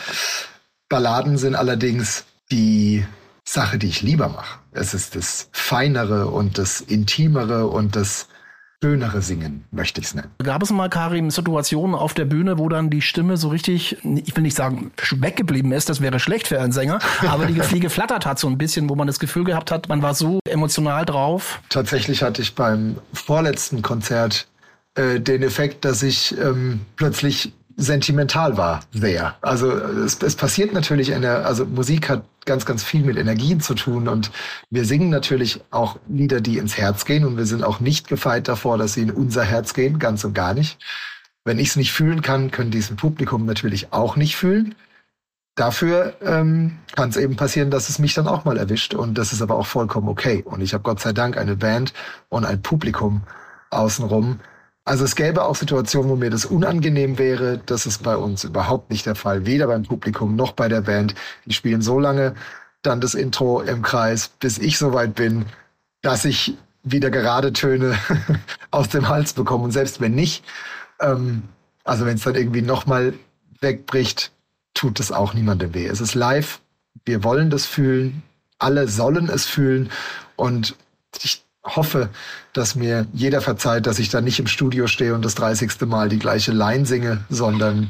Balladen 0.90 1.38
sind 1.38 1.54
allerdings 1.54 2.26
die 2.52 3.06
Sache, 3.46 3.78
die 3.78 3.88
ich 3.88 4.02
lieber 4.02 4.30
mache. 4.30 4.60
Es 4.72 4.94
ist 4.94 5.16
das 5.16 5.50
Feinere 5.52 6.28
und 6.28 6.58
das 6.58 6.82
Intimere 6.82 7.68
und 7.68 7.96
das 7.96 8.28
schönere 8.84 9.22
Singen, 9.22 9.64
möchte 9.72 10.02
ich 10.02 10.08
es 10.08 10.14
nennen. 10.14 10.30
Gab 10.44 10.62
es 10.62 10.70
mal, 10.70 10.90
Karim, 10.90 11.32
Situationen 11.32 11.96
auf 11.96 12.14
der 12.14 12.26
Bühne, 12.26 12.58
wo 12.58 12.68
dann 12.68 12.90
die 12.90 13.02
Stimme 13.02 13.38
so 13.38 13.48
richtig, 13.48 13.98
ich 14.04 14.36
will 14.36 14.44
nicht 14.44 14.58
sagen, 14.58 14.92
weggeblieben 15.12 15.72
ist, 15.72 15.88
das 15.88 16.02
wäre 16.02 16.20
schlecht 16.20 16.48
für 16.50 16.60
einen 16.60 16.74
Sänger, 16.74 17.00
aber 17.28 17.46
die 17.46 17.62
Fliege 17.62 17.90
flattert 17.90 18.26
hat 18.26 18.40
so 18.40 18.48
ein 18.48 18.58
bisschen, 18.58 18.90
wo 18.90 18.96
man 18.96 19.08
das 19.08 19.20
Gefühl 19.20 19.46
gehabt 19.46 19.72
hat, 19.72 19.88
man 19.88 20.02
war 20.02 20.14
so 20.14 20.40
emotional 20.50 21.06
drauf? 21.06 21.62
Tatsächlich 21.70 22.24
hatte 22.24 22.42
ich 22.42 22.56
beim 22.56 22.98
vorletzten 23.14 23.82
Konzert 23.82 24.48
äh, 24.96 25.22
den 25.22 25.44
Effekt, 25.44 25.86
dass 25.86 26.04
ich 26.04 26.38
ähm, 26.38 26.82
plötzlich 26.98 27.54
sentimental 27.76 28.58
war, 28.58 28.82
sehr. 28.92 29.36
Also 29.42 29.72
es, 29.72 30.22
es 30.22 30.36
passiert 30.36 30.74
natürlich 30.74 31.14
eine, 31.14 31.38
also 31.46 31.66
Musik 31.66 32.10
hat 32.10 32.24
ganz, 32.46 32.66
ganz 32.66 32.84
viel 32.84 33.04
mit 33.04 33.18
Energien 33.18 33.62
zu 33.62 33.74
tun 33.74 34.08
und 34.08 34.32
wir 34.70 34.86
singen 34.86 35.10
natürlich 35.10 35.62
auch 35.72 35.98
Lieder, 36.08 36.42
die 36.42 36.58
ins 36.58 36.78
Herz 36.78 37.06
gehen 37.06 37.26
und 37.26 37.38
wir 37.38 37.46
sind 37.46 37.64
auch 37.64 37.80
nicht 37.80 38.08
gefeit 38.08 38.48
davor, 38.48 38.78
dass 38.78 38.94
sie 38.94 39.02
in 39.02 39.12
unser 39.12 39.44
Herz 39.44 39.74
gehen, 39.74 40.00
ganz 40.00 40.24
und 40.24 40.34
gar 40.34 40.54
nicht. 40.54 40.78
Wenn 41.46 41.60
ich 41.60 41.70
es 41.70 41.76
nicht 41.76 41.92
fühlen 41.92 42.22
kann, 42.22 42.52
können 42.52 42.72
diesen 42.72 42.96
Publikum 42.96 43.46
natürlich 43.46 43.92
auch 43.92 44.16
nicht 44.16 44.36
fühlen. 44.36 44.76
Dafür 45.56 46.16
ähm, 46.22 46.80
kann 46.96 47.10
es 47.10 47.18
eben 47.18 47.36
passieren, 47.36 47.70
dass 47.70 47.90
es 47.90 48.00
mich 48.00 48.14
dann 48.14 48.28
auch 48.28 48.46
mal 48.46 48.58
erwischt 48.58 48.94
und 48.94 49.18
das 49.18 49.34
ist 49.34 49.42
aber 49.42 49.56
auch 49.56 49.68
vollkommen 49.68 50.08
okay. 50.08 50.44
Und 50.46 50.62
ich 50.62 50.74
habe 50.74 50.84
Gott 50.84 51.00
sei 51.00 51.14
Dank 51.14 51.38
eine 51.38 51.56
Band 51.56 51.94
und 52.30 52.46
ein 52.46 52.62
Publikum 52.62 53.24
außenrum, 53.70 54.40
also 54.86 55.06
es 55.06 55.16
gäbe 55.16 55.44
auch 55.44 55.56
Situationen, 55.56 56.10
wo 56.10 56.16
mir 56.16 56.30
das 56.30 56.46
unangenehm 56.46 57.18
wäre. 57.18 57.60
Das 57.66 57.86
ist 57.86 58.04
bei 58.04 58.18
uns 58.18 58.44
überhaupt 58.44 58.90
nicht 58.90 59.06
der 59.06 59.16
Fall. 59.16 59.46
Weder 59.46 59.68
beim 59.68 59.84
Publikum 59.84 60.36
noch 60.36 60.52
bei 60.52 60.68
der 60.68 60.82
Band. 60.82 61.16
Die 61.46 61.54
spielen 61.54 61.82
so 61.82 62.00
lange 62.00 62.36
dann 62.82 63.00
das 63.00 63.14
Intro 63.14 63.62
im 63.62 63.82
Kreis, 63.82 64.30
bis 64.40 64.58
ich 64.58 64.78
soweit 64.78 65.16
bin, 65.16 65.46
dass 66.02 66.26
ich 66.26 66.58
wieder 66.84 67.10
gerade 67.10 67.54
Töne 67.54 67.98
aus 68.72 68.90
dem 68.90 69.08
Hals 69.08 69.34
bekomme. 69.34 69.64
Und 69.64 69.72
selbst 69.72 70.02
wenn 70.02 70.16
nicht, 70.16 70.44
ähm, 71.00 71.44
also 71.86 72.06
wenn 72.06 72.16
es 72.16 72.24
dann 72.24 72.36
irgendwie 72.36 72.62
nochmal 72.62 73.14
wegbricht, 73.62 74.32
tut 74.74 75.00
es 75.00 75.14
auch 75.14 75.34
niemandem 75.34 75.74
weh. 75.74 75.88
Es 75.88 76.02
ist 76.02 76.14
live. 76.14 76.60
Wir 77.06 77.24
wollen 77.24 77.50
das 77.50 77.66
fühlen. 77.66 78.22
Alle 78.60 78.90
sollen 78.90 79.30
es 79.30 79.46
fühlen. 79.46 79.90
Und 80.36 80.76
ich 81.22 81.43
hoffe, 81.64 82.10
dass 82.52 82.76
mir 82.76 83.08
jeder 83.14 83.42
verzeiht, 83.42 83.86
dass 83.86 84.00
ich 84.00 84.10
da 84.10 84.22
nicht 84.22 84.40
im 84.40 84.48
Studio 84.48 84.88
stehe 84.88 85.16
und 85.16 85.24
das 85.24 85.36
30. 85.36 85.82
Mal 85.86 86.10
die 86.10 86.20
gleiche 86.20 86.52
Line 86.52 86.86
singe, 86.86 87.24
sondern 87.30 87.90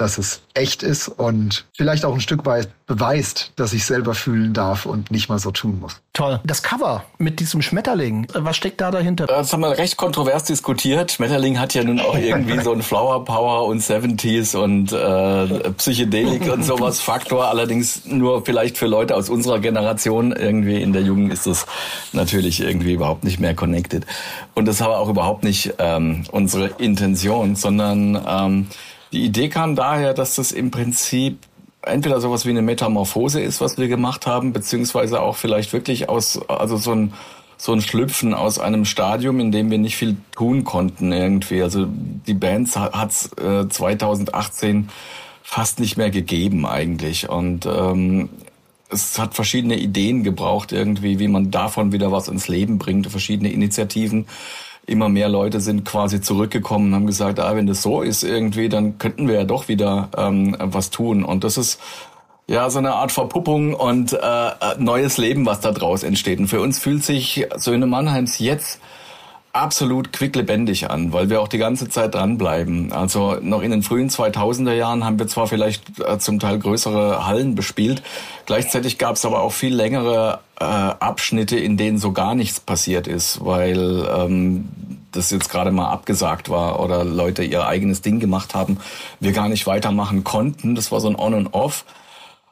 dass 0.00 0.16
es 0.16 0.40
echt 0.54 0.82
ist 0.82 1.08
und 1.08 1.66
vielleicht 1.76 2.04
auch 2.04 2.14
ein 2.14 2.20
Stück 2.20 2.46
weit 2.46 2.68
beweist, 2.86 3.52
dass 3.56 3.72
ich 3.72 3.84
selber 3.84 4.14
fühlen 4.14 4.54
darf 4.54 4.86
und 4.86 5.10
nicht 5.10 5.28
mal 5.28 5.38
so 5.38 5.50
tun 5.50 5.78
muss. 5.78 6.00
Toll. 6.12 6.40
Das 6.44 6.62
Cover 6.62 7.04
mit 7.18 7.38
diesem 7.38 7.60
Schmetterling, 7.62 8.26
was 8.34 8.56
steckt 8.56 8.80
da 8.80 8.90
dahinter? 8.90 9.26
Das 9.26 9.52
haben 9.52 9.60
wir 9.60 9.76
recht 9.76 9.96
kontrovers 9.96 10.44
diskutiert. 10.44 11.12
Schmetterling 11.12 11.60
hat 11.60 11.74
ja 11.74 11.84
nun 11.84 12.00
auch 12.00 12.16
irgendwie 12.16 12.60
so 12.60 12.72
ein 12.72 12.82
Flower 12.82 13.24
Power 13.24 13.66
und 13.66 13.82
70s 13.82 14.56
und 14.56 14.92
äh, 14.92 15.70
Psychedelik 15.72 16.50
und 16.50 16.64
sowas 16.64 17.00
Faktor. 17.00 17.48
Allerdings 17.48 18.06
nur 18.06 18.44
vielleicht 18.44 18.78
für 18.78 18.86
Leute 18.86 19.14
aus 19.14 19.28
unserer 19.28 19.60
Generation. 19.60 20.32
Irgendwie 20.32 20.80
in 20.82 20.92
der 20.92 21.02
Jugend 21.02 21.32
ist 21.32 21.46
das 21.46 21.66
natürlich 22.12 22.60
irgendwie 22.60 22.94
überhaupt 22.94 23.22
nicht 23.22 23.38
mehr 23.38 23.54
connected. 23.54 24.06
Und 24.54 24.66
das 24.66 24.80
war 24.80 24.98
auch 24.98 25.08
überhaupt 25.08 25.44
nicht 25.44 25.74
ähm, 25.78 26.24
unsere 26.32 26.68
Intention, 26.78 27.54
sondern 27.54 28.20
ähm, 28.26 28.66
die 29.12 29.24
Idee 29.24 29.48
kam 29.48 29.76
daher, 29.76 30.14
dass 30.14 30.36
das 30.36 30.52
im 30.52 30.70
Prinzip 30.70 31.38
entweder 31.82 32.20
sowas 32.20 32.44
wie 32.44 32.50
eine 32.50 32.62
Metamorphose 32.62 33.40
ist, 33.40 33.60
was 33.60 33.78
wir 33.78 33.88
gemacht 33.88 34.26
haben, 34.26 34.52
beziehungsweise 34.52 35.20
auch 35.20 35.36
vielleicht 35.36 35.72
wirklich 35.72 36.08
aus, 36.08 36.40
also 36.48 36.76
so 36.76 36.92
ein, 36.92 37.14
so 37.56 37.72
ein 37.72 37.80
Schlüpfen 37.80 38.34
aus 38.34 38.58
einem 38.58 38.84
Stadium, 38.84 39.40
in 39.40 39.52
dem 39.52 39.70
wir 39.70 39.78
nicht 39.78 39.96
viel 39.96 40.16
tun 40.32 40.64
konnten 40.64 41.12
irgendwie. 41.12 41.62
Also 41.62 41.86
die 41.88 42.34
Bands 42.34 42.76
hat's 42.76 43.30
äh, 43.38 43.68
2018 43.68 44.88
fast 45.42 45.80
nicht 45.80 45.96
mehr 45.96 46.10
gegeben 46.10 46.66
eigentlich 46.66 47.28
und 47.28 47.66
ähm, 47.66 48.28
es 48.88 49.18
hat 49.18 49.34
verschiedene 49.34 49.78
Ideen 49.78 50.24
gebraucht 50.24 50.72
irgendwie, 50.72 51.18
wie 51.18 51.28
man 51.28 51.50
davon 51.50 51.92
wieder 51.92 52.12
was 52.12 52.28
ins 52.28 52.48
Leben 52.48 52.78
bringt, 52.78 53.06
verschiedene 53.06 53.52
Initiativen 53.52 54.26
immer 54.90 55.08
mehr 55.08 55.28
Leute 55.28 55.60
sind 55.60 55.84
quasi 55.84 56.20
zurückgekommen 56.20 56.88
und 56.88 56.94
haben 56.94 57.06
gesagt, 57.06 57.40
ah, 57.40 57.54
wenn 57.54 57.66
das 57.66 57.82
so 57.82 58.02
ist 58.02 58.22
irgendwie, 58.22 58.68
dann 58.68 58.98
könnten 58.98 59.28
wir 59.28 59.36
ja 59.36 59.44
doch 59.44 59.68
wieder 59.68 60.08
ähm, 60.16 60.56
was 60.58 60.90
tun. 60.90 61.24
Und 61.24 61.44
das 61.44 61.56
ist 61.56 61.80
ja 62.46 62.68
so 62.68 62.78
eine 62.78 62.94
Art 62.94 63.12
Verpuppung 63.12 63.74
und 63.74 64.12
äh, 64.12 64.50
neues 64.78 65.18
Leben, 65.18 65.46
was 65.46 65.60
da 65.60 65.72
draus 65.72 66.02
entsteht. 66.02 66.40
Und 66.40 66.48
für 66.48 66.60
uns 66.60 66.78
fühlt 66.78 67.04
sich 67.04 67.46
Söhne 67.56 67.86
Mannheims 67.86 68.38
jetzt 68.40 68.80
absolut 69.52 70.12
quicklebendig 70.12 70.90
an, 70.90 71.12
weil 71.12 71.28
wir 71.28 71.40
auch 71.40 71.48
die 71.48 71.58
ganze 71.58 71.88
Zeit 71.88 72.14
dranbleiben. 72.14 72.92
Also 72.92 73.38
noch 73.40 73.62
in 73.62 73.72
den 73.72 73.82
frühen 73.82 74.08
2000er 74.08 74.72
Jahren 74.72 75.04
haben 75.04 75.18
wir 75.18 75.26
zwar 75.26 75.46
vielleicht 75.46 75.98
äh, 76.00 76.18
zum 76.18 76.38
Teil 76.38 76.58
größere 76.58 77.26
Hallen 77.26 77.54
bespielt, 77.54 78.02
gleichzeitig 78.46 78.98
gab 78.98 79.16
es 79.16 79.24
aber 79.24 79.40
auch 79.40 79.52
viel 79.52 79.74
längere 79.74 80.40
äh, 80.60 80.64
Abschnitte, 80.64 81.58
in 81.58 81.76
denen 81.76 81.98
so 81.98 82.12
gar 82.12 82.34
nichts 82.34 82.60
passiert 82.60 83.08
ist, 83.08 83.44
weil 83.44 84.08
ähm, 84.14 84.68
das 85.12 85.30
jetzt 85.30 85.50
gerade 85.50 85.72
mal 85.72 85.90
abgesagt 85.90 86.50
war 86.50 86.80
oder 86.80 87.04
Leute 87.04 87.42
ihr 87.42 87.66
eigenes 87.66 88.02
Ding 88.02 88.20
gemacht 88.20 88.54
haben, 88.54 88.78
wir 89.18 89.32
gar 89.32 89.48
nicht 89.48 89.66
weitermachen 89.66 90.22
konnten. 90.22 90.74
Das 90.74 90.92
war 90.92 91.00
so 91.00 91.08
ein 91.08 91.18
On 91.18 91.34
und 91.34 91.54
Off. 91.54 91.84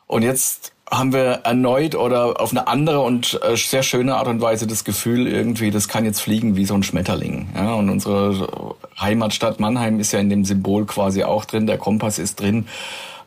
Und 0.06 0.22
jetzt 0.22 0.72
haben 0.90 1.12
wir 1.12 1.40
erneut 1.44 1.94
oder 1.94 2.40
auf 2.40 2.50
eine 2.50 2.66
andere 2.66 3.00
und 3.00 3.38
äh, 3.42 3.56
sehr 3.56 3.82
schöne 3.82 4.16
Art 4.16 4.28
und 4.28 4.40
Weise 4.40 4.66
das 4.66 4.84
Gefühl 4.84 5.26
irgendwie, 5.26 5.70
das 5.70 5.88
kann 5.88 6.04
jetzt 6.04 6.20
fliegen 6.20 6.56
wie 6.56 6.64
so 6.64 6.74
ein 6.74 6.82
Schmetterling. 6.82 7.48
Ja, 7.54 7.74
und 7.74 7.90
unsere 7.90 8.76
Heimatstadt 8.98 9.60
Mannheim 9.60 10.00
ist 10.00 10.12
ja 10.12 10.18
in 10.18 10.30
dem 10.30 10.44
Symbol 10.44 10.86
quasi 10.86 11.24
auch 11.24 11.44
drin, 11.44 11.66
der 11.66 11.78
Kompass 11.78 12.18
ist 12.18 12.40
drin. 12.40 12.66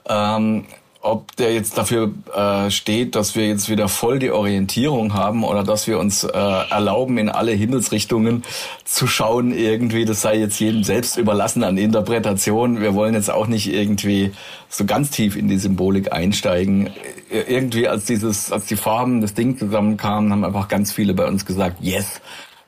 Ähm, 0.08 0.66
ob 1.02 1.36
der 1.36 1.54
jetzt 1.54 1.78
dafür 1.78 2.12
äh, 2.36 2.70
steht, 2.70 3.16
dass 3.16 3.36
wir 3.36 3.48
jetzt 3.48 3.70
wieder 3.70 3.88
voll 3.88 4.20
die 4.20 4.30
Orientierung 4.30 5.14
haben 5.16 5.44
oder 5.44 5.64
dass 5.64 5.88
wir 5.88 5.98
uns 5.98 6.24
äh, 6.24 6.30
erlauben, 6.30 7.18
in 7.18 7.30
alle 7.30 7.54
Himmelsrichtungen 7.54 8.44
zu 8.86 9.08
schauen 9.08 9.52
irgendwie, 9.52 10.06
das 10.06 10.22
sei 10.22 10.38
jetzt 10.38 10.60
jedem 10.60 10.84
selbst 10.84 11.18
überlassen 11.18 11.64
an 11.64 11.78
Interpretation. 11.78 12.82
Wir 12.82 12.94
wollen 12.94 13.16
jetzt 13.16 13.32
auch 13.32 13.48
nicht 13.48 13.74
irgendwie 13.74 14.32
so 14.70 14.86
ganz 14.86 15.10
tief 15.10 15.36
in 15.36 15.48
die 15.48 15.58
Symbolik 15.58 16.12
einsteigen. 16.14 16.92
Irgendwie 17.30 17.88
als 17.88 18.06
dieses, 18.06 18.52
als 18.52 18.68
die 18.68 18.76
Farben, 18.76 19.22
das 19.22 19.34
Ding 19.34 19.58
zusammenkamen, 19.58 20.32
haben 20.32 20.46
einfach 20.46 20.68
ganz 20.68 20.92
viele 20.92 21.14
bei 21.14 21.26
uns 21.26 21.46
gesagt, 21.46 21.78
yes, 21.82 22.22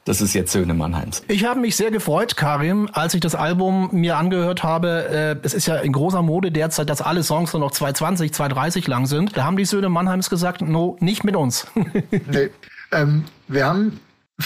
das 0.06 0.20
ist 0.20 0.34
jetzt 0.34 0.52
Söhne 0.52 0.74
Mannheims. 0.74 1.24
Ich 1.28 1.46
habe 1.46 1.60
mich 1.60 1.76
sehr 1.76 1.90
gefreut, 1.90 2.36
Karim, 2.36 2.90
als 2.92 3.14
ich 3.14 3.22
das 3.22 3.36
Album 3.36 3.90
mir 3.94 4.18
angehört 4.18 4.64
habe. 4.64 5.08
Äh, 5.10 5.46
es 5.46 5.54
ist 5.54 5.66
ja 5.66 5.78
in 5.78 5.94
großer 5.94 6.22
Mode 6.22 6.52
derzeit, 6.52 6.90
dass 6.90 7.02
alle 7.02 7.24
Songs 7.24 7.54
nur 7.54 7.62
noch 7.62 7.72
220, 7.72 8.34
230 8.34 8.88
lang 8.88 9.06
sind. 9.06 9.38
Da 9.38 9.46
haben 9.46 9.56
die 9.56 9.66
Söhne 9.66 9.90
Mannheims 9.90 10.30
gesagt, 10.30 10.62
no, 10.62 10.98
nicht 11.00 11.24
mit 11.24 11.36
uns. 11.36 11.68
nee, 12.12 12.50
ähm, 12.92 13.24
wir 13.48 13.66
haben, 13.66 14.00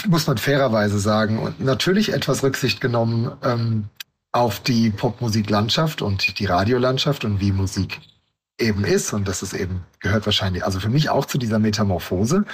muss 0.06 0.26
man 0.28 0.38
fairerweise 0.38 1.00
sagen, 1.00 1.38
und 1.38 1.60
natürlich 1.60 2.12
etwas 2.12 2.44
Rücksicht 2.44 2.80
genommen 2.80 3.32
ähm, 3.42 3.84
auf 4.30 4.60
die 4.60 4.90
Popmusiklandschaft 4.90 6.02
und 6.02 6.38
die 6.38 6.46
Radiolandschaft 6.46 7.24
und 7.24 7.40
wie 7.40 7.50
Musik 7.50 8.00
eben 8.58 8.84
ist. 8.84 9.12
Und 9.12 9.26
das 9.26 9.42
ist 9.42 9.54
eben, 9.54 9.84
gehört 9.98 10.24
wahrscheinlich, 10.24 10.64
also 10.64 10.78
für 10.78 10.88
mich 10.88 11.10
auch 11.10 11.26
zu 11.26 11.38
dieser 11.38 11.58
Metamorphose 11.58 12.44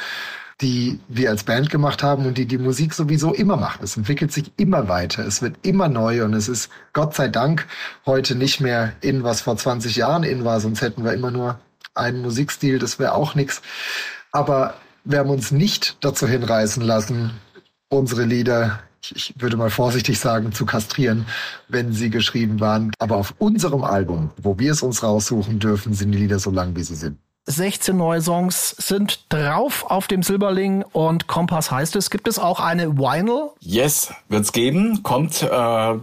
die 0.65 0.99
wir 1.09 1.29
als 1.29 1.45
Band 1.45 1.69
gemacht 1.69 2.03
haben 2.03 2.25
und 2.25 2.39
die 2.39 2.47
die 2.47 2.57
Musik 2.57 2.95
sowieso 2.95 3.35
immer 3.35 3.59
macht. 3.59 3.83
Es 3.83 3.99
entwickelt 3.99 4.33
sich 4.33 4.51
immer 4.57 4.89
weiter, 4.89 5.23
es 5.27 5.43
wird 5.43 5.57
immer 5.61 5.91
neu 5.91 6.25
und 6.25 6.33
es 6.33 6.49
ist 6.49 6.71
Gott 6.95 7.15
sei 7.15 7.29
Dank 7.29 7.67
heute 8.07 8.35
nicht 8.35 8.63
mehr 8.63 8.95
in, 9.03 9.23
was 9.23 9.43
vor 9.43 9.59
20 9.59 9.95
Jahren 9.95 10.23
in 10.23 10.43
war, 10.43 10.61
sonst 10.61 10.81
hätten 10.81 11.05
wir 11.05 11.13
immer 11.13 11.31
nur 11.31 11.59
einen 11.95 12.23
Musikstil, 12.23 12.79
das 12.79 12.99
wäre 12.99 13.13
auch 13.13 13.35
nichts. 13.35 13.61
Aber 14.33 14.73
wir 15.05 15.19
haben 15.19 15.29
uns 15.29 15.51
nicht 15.51 15.99
dazu 16.01 16.27
hinreißen 16.27 16.83
lassen, 16.83 17.33
unsere 17.91 18.25
Lieder, 18.25 18.81
ich 19.03 19.35
würde 19.37 19.59
mal 19.59 19.69
vorsichtig 19.69 20.19
sagen, 20.19 20.53
zu 20.53 20.65
kastrieren, 20.65 21.27
wenn 21.69 21.93
sie 21.93 22.09
geschrieben 22.09 22.59
waren. 22.61 22.91
Aber 22.99 23.17
auf 23.19 23.35
unserem 23.37 23.85
Album, 23.85 24.31
wo 24.41 24.59
wir 24.59 24.73
es 24.73 24.83
uns 24.83 25.03
raussuchen 25.03 25.59
dürfen, 25.59 25.93
sind 25.93 26.13
die 26.13 26.19
Lieder 26.19 26.39
so 26.39 26.51
lang, 26.51 26.75
wie 26.75 26.85
sie 26.85 26.97
sind. 26.97 27.19
16 27.47 27.97
neue 27.97 28.23
Songs 28.23 28.71
sind 28.79 29.21
drauf 29.29 29.85
auf 29.89 30.07
dem 30.07 30.23
Silberling 30.23 30.83
und 30.93 31.27
Kompass 31.27 31.71
heißt 31.71 31.95
es. 31.97 32.11
Gibt 32.11 32.27
es 32.27 32.39
auch 32.39 32.59
eine 32.59 32.97
Vinyl? 32.97 33.51
Yes, 33.61 34.13
wird's 34.29 34.53
geben. 34.53 35.03
Kommt 35.03 35.43
äh, 35.43 35.95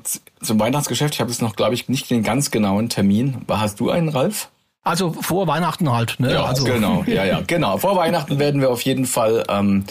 zum 0.42 0.60
Weihnachtsgeschäft. 0.60 1.16
Ich 1.16 1.20
habe 1.20 1.32
jetzt 1.32 1.42
noch, 1.42 1.56
glaube 1.56 1.74
ich, 1.74 1.90
nicht 1.90 2.10
den 2.12 2.22
ganz 2.22 2.52
genauen 2.52 2.90
Termin. 2.90 3.46
Hast 3.50 3.80
du 3.80 3.90
einen, 3.90 4.10
Ralf? 4.10 4.50
Also 4.84 5.14
vor 5.14 5.48
Weihnachten 5.48 5.92
halt, 5.92 6.20
ne? 6.20 6.34
Ja, 6.34 6.46
also. 6.46 6.64
genau, 6.64 7.04
ja, 7.08 7.24
ja, 7.24 7.42
genau. 7.46 7.78
Vor 7.78 7.96
Weihnachten 7.96 8.40
werden 8.40 8.62
wir 8.62 8.70
auf 8.70 8.82
jeden 8.82 9.06
Fall 9.06 9.44
ähm, 9.48 9.86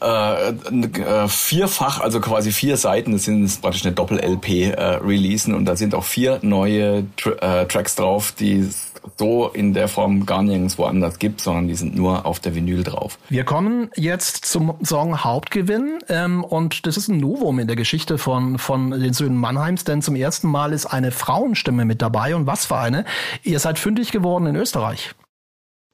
äh, 0.00 0.48
äh, 0.48 1.28
vierfach, 1.28 2.00
also 2.00 2.20
quasi 2.20 2.52
vier 2.52 2.78
Seiten, 2.78 3.12
das 3.12 3.24
sind 3.24 3.60
praktisch 3.60 3.84
eine 3.84 3.94
Doppel-LP 3.94 4.48
äh, 4.48 4.82
releasen 4.96 5.54
und 5.54 5.66
da 5.66 5.76
sind 5.76 5.94
auch 5.94 6.04
vier 6.04 6.38
neue 6.40 7.04
Tr 7.16 7.42
äh, 7.42 7.66
Tracks 7.66 7.96
drauf, 7.96 8.32
die 8.32 8.70
so 9.16 9.48
in 9.48 9.74
der 9.74 9.88
Form 9.88 10.26
gar 10.26 10.42
nirgendwo 10.42 10.84
anders 10.84 11.18
gibt, 11.18 11.40
sondern 11.40 11.68
die 11.68 11.74
sind 11.74 11.96
nur 11.96 12.26
auf 12.26 12.40
der 12.40 12.54
Vinyl 12.54 12.84
drauf. 12.84 13.18
Wir 13.28 13.44
kommen 13.44 13.90
jetzt 13.96 14.44
zum 14.44 14.74
Song 14.82 15.24
Hauptgewinn 15.24 15.98
ähm, 16.08 16.44
und 16.44 16.86
das 16.86 16.96
ist 16.96 17.08
ein 17.08 17.18
Novum 17.18 17.58
in 17.58 17.66
der 17.66 17.76
Geschichte 17.76 18.18
von, 18.18 18.58
von 18.58 18.90
den 18.90 19.12
Söhnen 19.12 19.36
Mannheims, 19.36 19.84
denn 19.84 20.02
zum 20.02 20.16
ersten 20.16 20.48
Mal 20.48 20.72
ist 20.72 20.86
eine 20.86 21.12
Frauenstimme 21.12 21.84
mit 21.84 22.02
dabei 22.02 22.34
und 22.34 22.46
was 22.46 22.66
für 22.66 22.76
eine. 22.76 23.04
Ihr 23.42 23.58
seid 23.58 23.78
fündig 23.78 24.12
geworden 24.12 24.46
in 24.46 24.56
Österreich. 24.56 25.14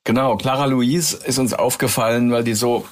Genau, 0.05 0.37
Clara 0.37 0.67
Louise 0.67 1.19
ist 1.25 1.39
uns 1.39 1.53
aufgefallen, 1.53 2.31
weil 2.31 2.45
die 2.45 2.55
so 2.55 2.87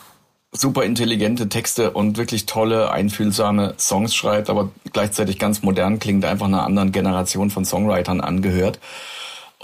super 0.51 0.85
intelligente 0.85 1.49
Texte 1.49 1.91
und 1.91 2.17
wirklich 2.17 2.47
tolle, 2.47 2.91
einfühlsame 2.91 3.75
Songs 3.79 4.15
schreibt, 4.15 4.51
aber 4.51 4.71
gleichzeitig 4.93 5.39
ganz 5.39 5.63
modern 5.63 5.99
klingt, 5.99 6.25
einfach 6.25 6.47
einer 6.47 6.65
anderen 6.65 6.93
Generation 6.93 7.51
von 7.51 7.65
Songwritern 7.65 8.21
angehört 8.21 8.79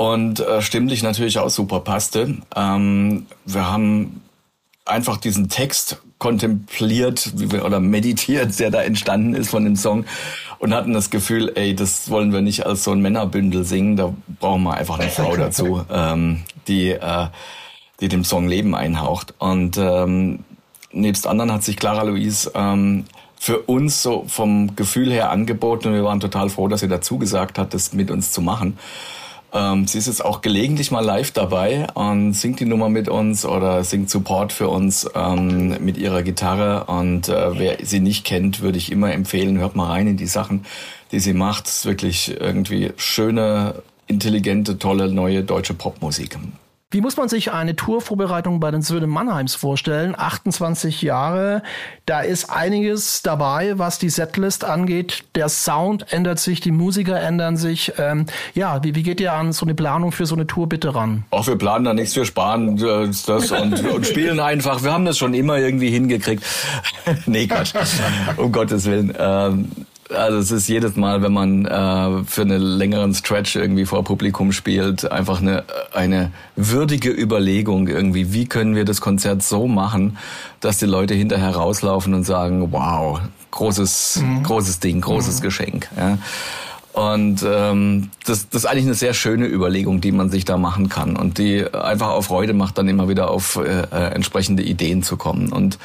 und 0.00 0.40
äh, 0.40 0.62
stimmlich 0.62 1.02
natürlich 1.02 1.38
auch 1.38 1.50
super 1.50 1.80
passte. 1.80 2.38
Ähm, 2.56 3.26
wir 3.44 3.70
haben 3.70 4.22
einfach 4.86 5.18
diesen 5.18 5.50
Text 5.50 6.00
kontempliert 6.16 7.32
wie 7.34 7.52
wir, 7.52 7.66
oder 7.66 7.80
meditiert, 7.80 8.58
der 8.60 8.70
da 8.70 8.80
entstanden 8.80 9.34
ist 9.34 9.50
von 9.50 9.62
dem 9.62 9.76
Song 9.76 10.06
und 10.58 10.72
hatten 10.72 10.94
das 10.94 11.10
Gefühl, 11.10 11.52
ey, 11.54 11.76
das 11.76 12.08
wollen 12.08 12.32
wir 12.32 12.40
nicht 12.40 12.64
als 12.64 12.82
so 12.82 12.92
ein 12.92 13.02
Männerbündel 13.02 13.64
singen, 13.64 13.98
da 13.98 14.14
brauchen 14.40 14.62
wir 14.62 14.72
einfach 14.72 14.98
eine 14.98 15.10
Frau 15.10 15.36
dazu, 15.36 15.84
ähm, 15.92 16.44
die, 16.66 16.92
äh, 16.92 17.26
die 18.00 18.08
dem 18.08 18.24
Song 18.24 18.48
Leben 18.48 18.74
einhaucht. 18.74 19.34
Und 19.36 19.76
ähm, 19.76 20.44
nebst 20.92 21.26
anderen 21.26 21.52
hat 21.52 21.62
sich 21.62 21.76
Clara 21.76 22.04
Louise 22.04 22.50
ähm, 22.54 23.04
für 23.38 23.58
uns 23.58 24.00
so 24.00 24.24
vom 24.28 24.76
Gefühl 24.76 25.12
her 25.12 25.28
angeboten 25.28 25.88
und 25.88 25.94
wir 25.94 26.04
waren 26.04 26.20
total 26.20 26.48
froh, 26.48 26.68
dass 26.68 26.80
sie 26.80 26.88
dazu 26.88 27.18
gesagt 27.18 27.58
hat, 27.58 27.74
das 27.74 27.92
mit 27.92 28.10
uns 28.10 28.32
zu 28.32 28.40
machen. 28.40 28.78
Ähm, 29.52 29.86
sie 29.86 29.98
ist 29.98 30.06
jetzt 30.06 30.24
auch 30.24 30.40
gelegentlich 30.40 30.90
mal 30.90 31.04
live 31.04 31.32
dabei 31.32 31.86
und 31.94 32.34
singt 32.34 32.60
die 32.60 32.64
Nummer 32.64 32.88
mit 32.88 33.08
uns 33.08 33.44
oder 33.44 33.82
singt 33.84 34.10
Support 34.10 34.52
für 34.52 34.68
uns 34.68 35.08
ähm, 35.14 35.76
mit 35.84 35.98
ihrer 35.98 36.22
Gitarre. 36.22 36.84
Und 36.84 37.28
äh, 37.28 37.58
wer 37.58 37.78
sie 37.84 38.00
nicht 38.00 38.24
kennt, 38.24 38.60
würde 38.60 38.78
ich 38.78 38.92
immer 38.92 39.12
empfehlen, 39.12 39.58
hört 39.58 39.76
mal 39.76 39.88
rein 39.88 40.06
in 40.06 40.16
die 40.16 40.26
Sachen, 40.26 40.64
die 41.12 41.20
sie 41.20 41.34
macht. 41.34 41.66
Es 41.66 41.78
ist 41.78 41.86
wirklich 41.86 42.40
irgendwie 42.40 42.92
schöne, 42.96 43.82
intelligente, 44.06 44.78
tolle, 44.78 45.12
neue 45.12 45.42
deutsche 45.42 45.74
Popmusik. 45.74 46.38
Wie 46.92 47.00
muss 47.00 47.16
man 47.16 47.28
sich 47.28 47.52
eine 47.52 47.76
Tourvorbereitung 47.76 48.58
bei 48.58 48.72
den 48.72 48.82
Söhnen 48.82 49.08
Mannheims 49.08 49.54
vorstellen? 49.54 50.16
28 50.18 51.02
Jahre, 51.02 51.62
da 52.04 52.18
ist 52.18 52.50
einiges 52.50 53.22
dabei, 53.22 53.78
was 53.78 54.00
die 54.00 54.08
Setlist 54.08 54.64
angeht. 54.64 55.22
Der 55.36 55.48
Sound 55.48 56.12
ändert 56.12 56.40
sich, 56.40 56.58
die 56.58 56.72
Musiker 56.72 57.20
ändern 57.20 57.56
sich. 57.56 57.92
Ähm, 57.96 58.26
ja, 58.54 58.82
wie, 58.82 58.96
wie 58.96 59.04
geht 59.04 59.20
ihr 59.20 59.32
an 59.32 59.52
so 59.52 59.64
eine 59.64 59.76
Planung 59.76 60.10
für 60.10 60.26
so 60.26 60.34
eine 60.34 60.48
Tour 60.48 60.68
bitte 60.68 60.92
ran? 60.92 61.22
Auch 61.30 61.46
wir 61.46 61.56
planen 61.56 61.84
da 61.84 61.94
nichts, 61.94 62.16
wir 62.16 62.24
sparen 62.24 62.76
äh, 62.78 63.06
das 63.06 63.52
und, 63.52 63.88
und 63.94 64.04
spielen 64.04 64.40
einfach. 64.40 64.82
Wir 64.82 64.92
haben 64.92 65.04
das 65.04 65.16
schon 65.16 65.32
immer 65.32 65.58
irgendwie 65.58 65.90
hingekriegt. 65.90 66.42
nee, 67.26 67.46
Quatsch. 67.46 67.72
um 68.36 68.50
Gottes 68.50 68.86
Willen. 68.86 69.14
Ähm, 69.16 69.70
also 70.14 70.38
es 70.38 70.50
ist 70.50 70.68
jedes 70.68 70.96
Mal, 70.96 71.22
wenn 71.22 71.32
man 71.32 71.66
äh, 71.66 72.24
für 72.24 72.42
einen 72.42 72.60
längeren 72.60 73.14
Stretch 73.14 73.56
irgendwie 73.56 73.86
vor 73.86 74.04
Publikum 74.04 74.52
spielt, 74.52 75.10
einfach 75.10 75.40
eine, 75.40 75.64
eine 75.92 76.32
würdige 76.56 77.10
Überlegung 77.10 77.88
irgendwie, 77.88 78.32
wie 78.32 78.46
können 78.46 78.74
wir 78.74 78.84
das 78.84 79.00
Konzert 79.00 79.42
so 79.42 79.66
machen, 79.66 80.18
dass 80.60 80.78
die 80.78 80.86
Leute 80.86 81.14
hinterher 81.14 81.54
rauslaufen 81.54 82.14
und 82.14 82.24
sagen, 82.24 82.72
wow, 82.72 83.20
großes, 83.50 84.22
mhm. 84.22 84.42
großes 84.42 84.80
Ding, 84.80 85.00
großes 85.00 85.38
mhm. 85.38 85.42
Geschenk. 85.42 85.88
Ja. 85.96 86.18
Und 86.92 87.44
ähm, 87.46 88.10
das, 88.26 88.48
das 88.48 88.64
ist 88.64 88.66
eigentlich 88.66 88.86
eine 88.86 88.94
sehr 88.94 89.14
schöne 89.14 89.46
Überlegung, 89.46 90.00
die 90.00 90.10
man 90.10 90.28
sich 90.28 90.44
da 90.44 90.56
machen 90.58 90.88
kann 90.88 91.16
und 91.16 91.38
die 91.38 91.64
einfach 91.72 92.08
auf 92.08 92.26
Freude 92.26 92.52
macht, 92.52 92.78
dann 92.78 92.88
immer 92.88 93.08
wieder 93.08 93.30
auf 93.30 93.56
äh, 93.56 93.82
äh 93.92 94.14
entsprechende 94.14 94.64
Ideen 94.64 95.04
zu 95.04 95.16
kommen. 95.16 95.52
Und 95.52 95.78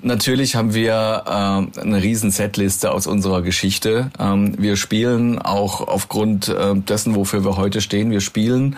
natürlich 0.00 0.56
haben 0.56 0.74
wir 0.74 1.22
äh, 1.26 1.80
eine 1.80 2.02
riesen 2.02 2.32
Setliste 2.32 2.90
aus 2.90 3.06
unserer 3.06 3.42
Geschichte. 3.42 4.10
Ähm, 4.18 4.54
wir 4.58 4.76
spielen 4.76 5.38
auch 5.38 5.86
aufgrund 5.86 6.48
äh, 6.48 6.74
dessen, 6.74 7.14
wofür 7.14 7.44
wir 7.44 7.56
heute 7.56 7.80
stehen, 7.80 8.10
wir 8.10 8.20
spielen 8.20 8.76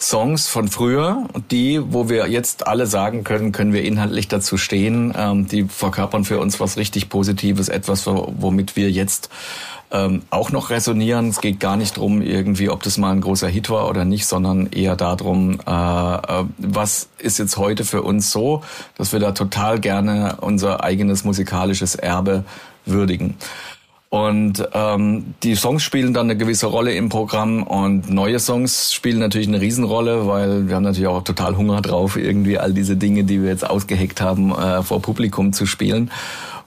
Songs 0.00 0.48
von 0.48 0.68
früher, 0.68 1.26
die, 1.50 1.80
wo 1.92 2.08
wir 2.08 2.26
jetzt 2.28 2.66
alle 2.66 2.86
sagen 2.86 3.22
können, 3.22 3.52
können 3.52 3.74
wir 3.74 3.84
inhaltlich 3.84 4.28
dazu 4.28 4.56
stehen. 4.56 5.12
Ähm, 5.16 5.46
die 5.46 5.64
verkörpern 5.64 6.24
für 6.24 6.40
uns 6.40 6.58
was 6.58 6.76
richtig 6.78 7.10
Positives, 7.10 7.68
etwas, 7.68 8.06
womit 8.06 8.76
wir 8.76 8.90
jetzt 8.90 9.28
ähm, 9.90 10.22
auch 10.30 10.52
noch 10.52 10.70
resonieren. 10.70 11.28
Es 11.28 11.40
geht 11.40 11.60
gar 11.60 11.76
nicht 11.76 11.96
drum, 11.96 12.22
irgendwie, 12.22 12.70
ob 12.70 12.82
das 12.82 12.96
mal 12.96 13.12
ein 13.12 13.20
großer 13.20 13.48
Hit 13.48 13.68
war 13.68 13.88
oder 13.88 14.04
nicht, 14.04 14.26
sondern 14.26 14.68
eher 14.68 14.96
darum, 14.96 15.60
äh, 15.66 15.70
äh, 15.70 16.44
was 16.58 17.08
ist 17.18 17.38
jetzt 17.38 17.56
heute 17.56 17.84
für 17.84 18.02
uns 18.02 18.30
so, 18.30 18.62
dass 18.96 19.12
wir 19.12 19.20
da 19.20 19.32
total 19.32 19.80
gerne 19.80 20.38
unser 20.40 20.82
eigenes 20.82 21.24
musikalisches 21.24 21.94
Erbe 21.94 22.44
würdigen. 22.86 23.36
Und 24.10 24.68
ähm, 24.72 25.34
die 25.44 25.54
Songs 25.54 25.84
spielen 25.84 26.12
dann 26.12 26.26
eine 26.26 26.36
gewisse 26.36 26.66
Rolle 26.66 26.92
im 26.94 27.10
Programm 27.10 27.62
und 27.62 28.10
neue 28.10 28.40
Songs 28.40 28.92
spielen 28.92 29.20
natürlich 29.20 29.46
eine 29.46 29.60
Riesenrolle, 29.60 30.26
weil 30.26 30.66
wir 30.66 30.74
haben 30.74 30.82
natürlich 30.82 31.06
auch 31.06 31.22
total 31.22 31.56
Hunger 31.56 31.80
drauf, 31.80 32.16
irgendwie 32.16 32.58
all 32.58 32.72
diese 32.72 32.96
Dinge, 32.96 33.22
die 33.22 33.40
wir 33.40 33.50
jetzt 33.50 33.64
ausgeheckt 33.64 34.20
haben, 34.20 34.50
äh, 34.50 34.82
vor 34.82 35.00
Publikum 35.00 35.52
zu 35.52 35.64
spielen. 35.64 36.10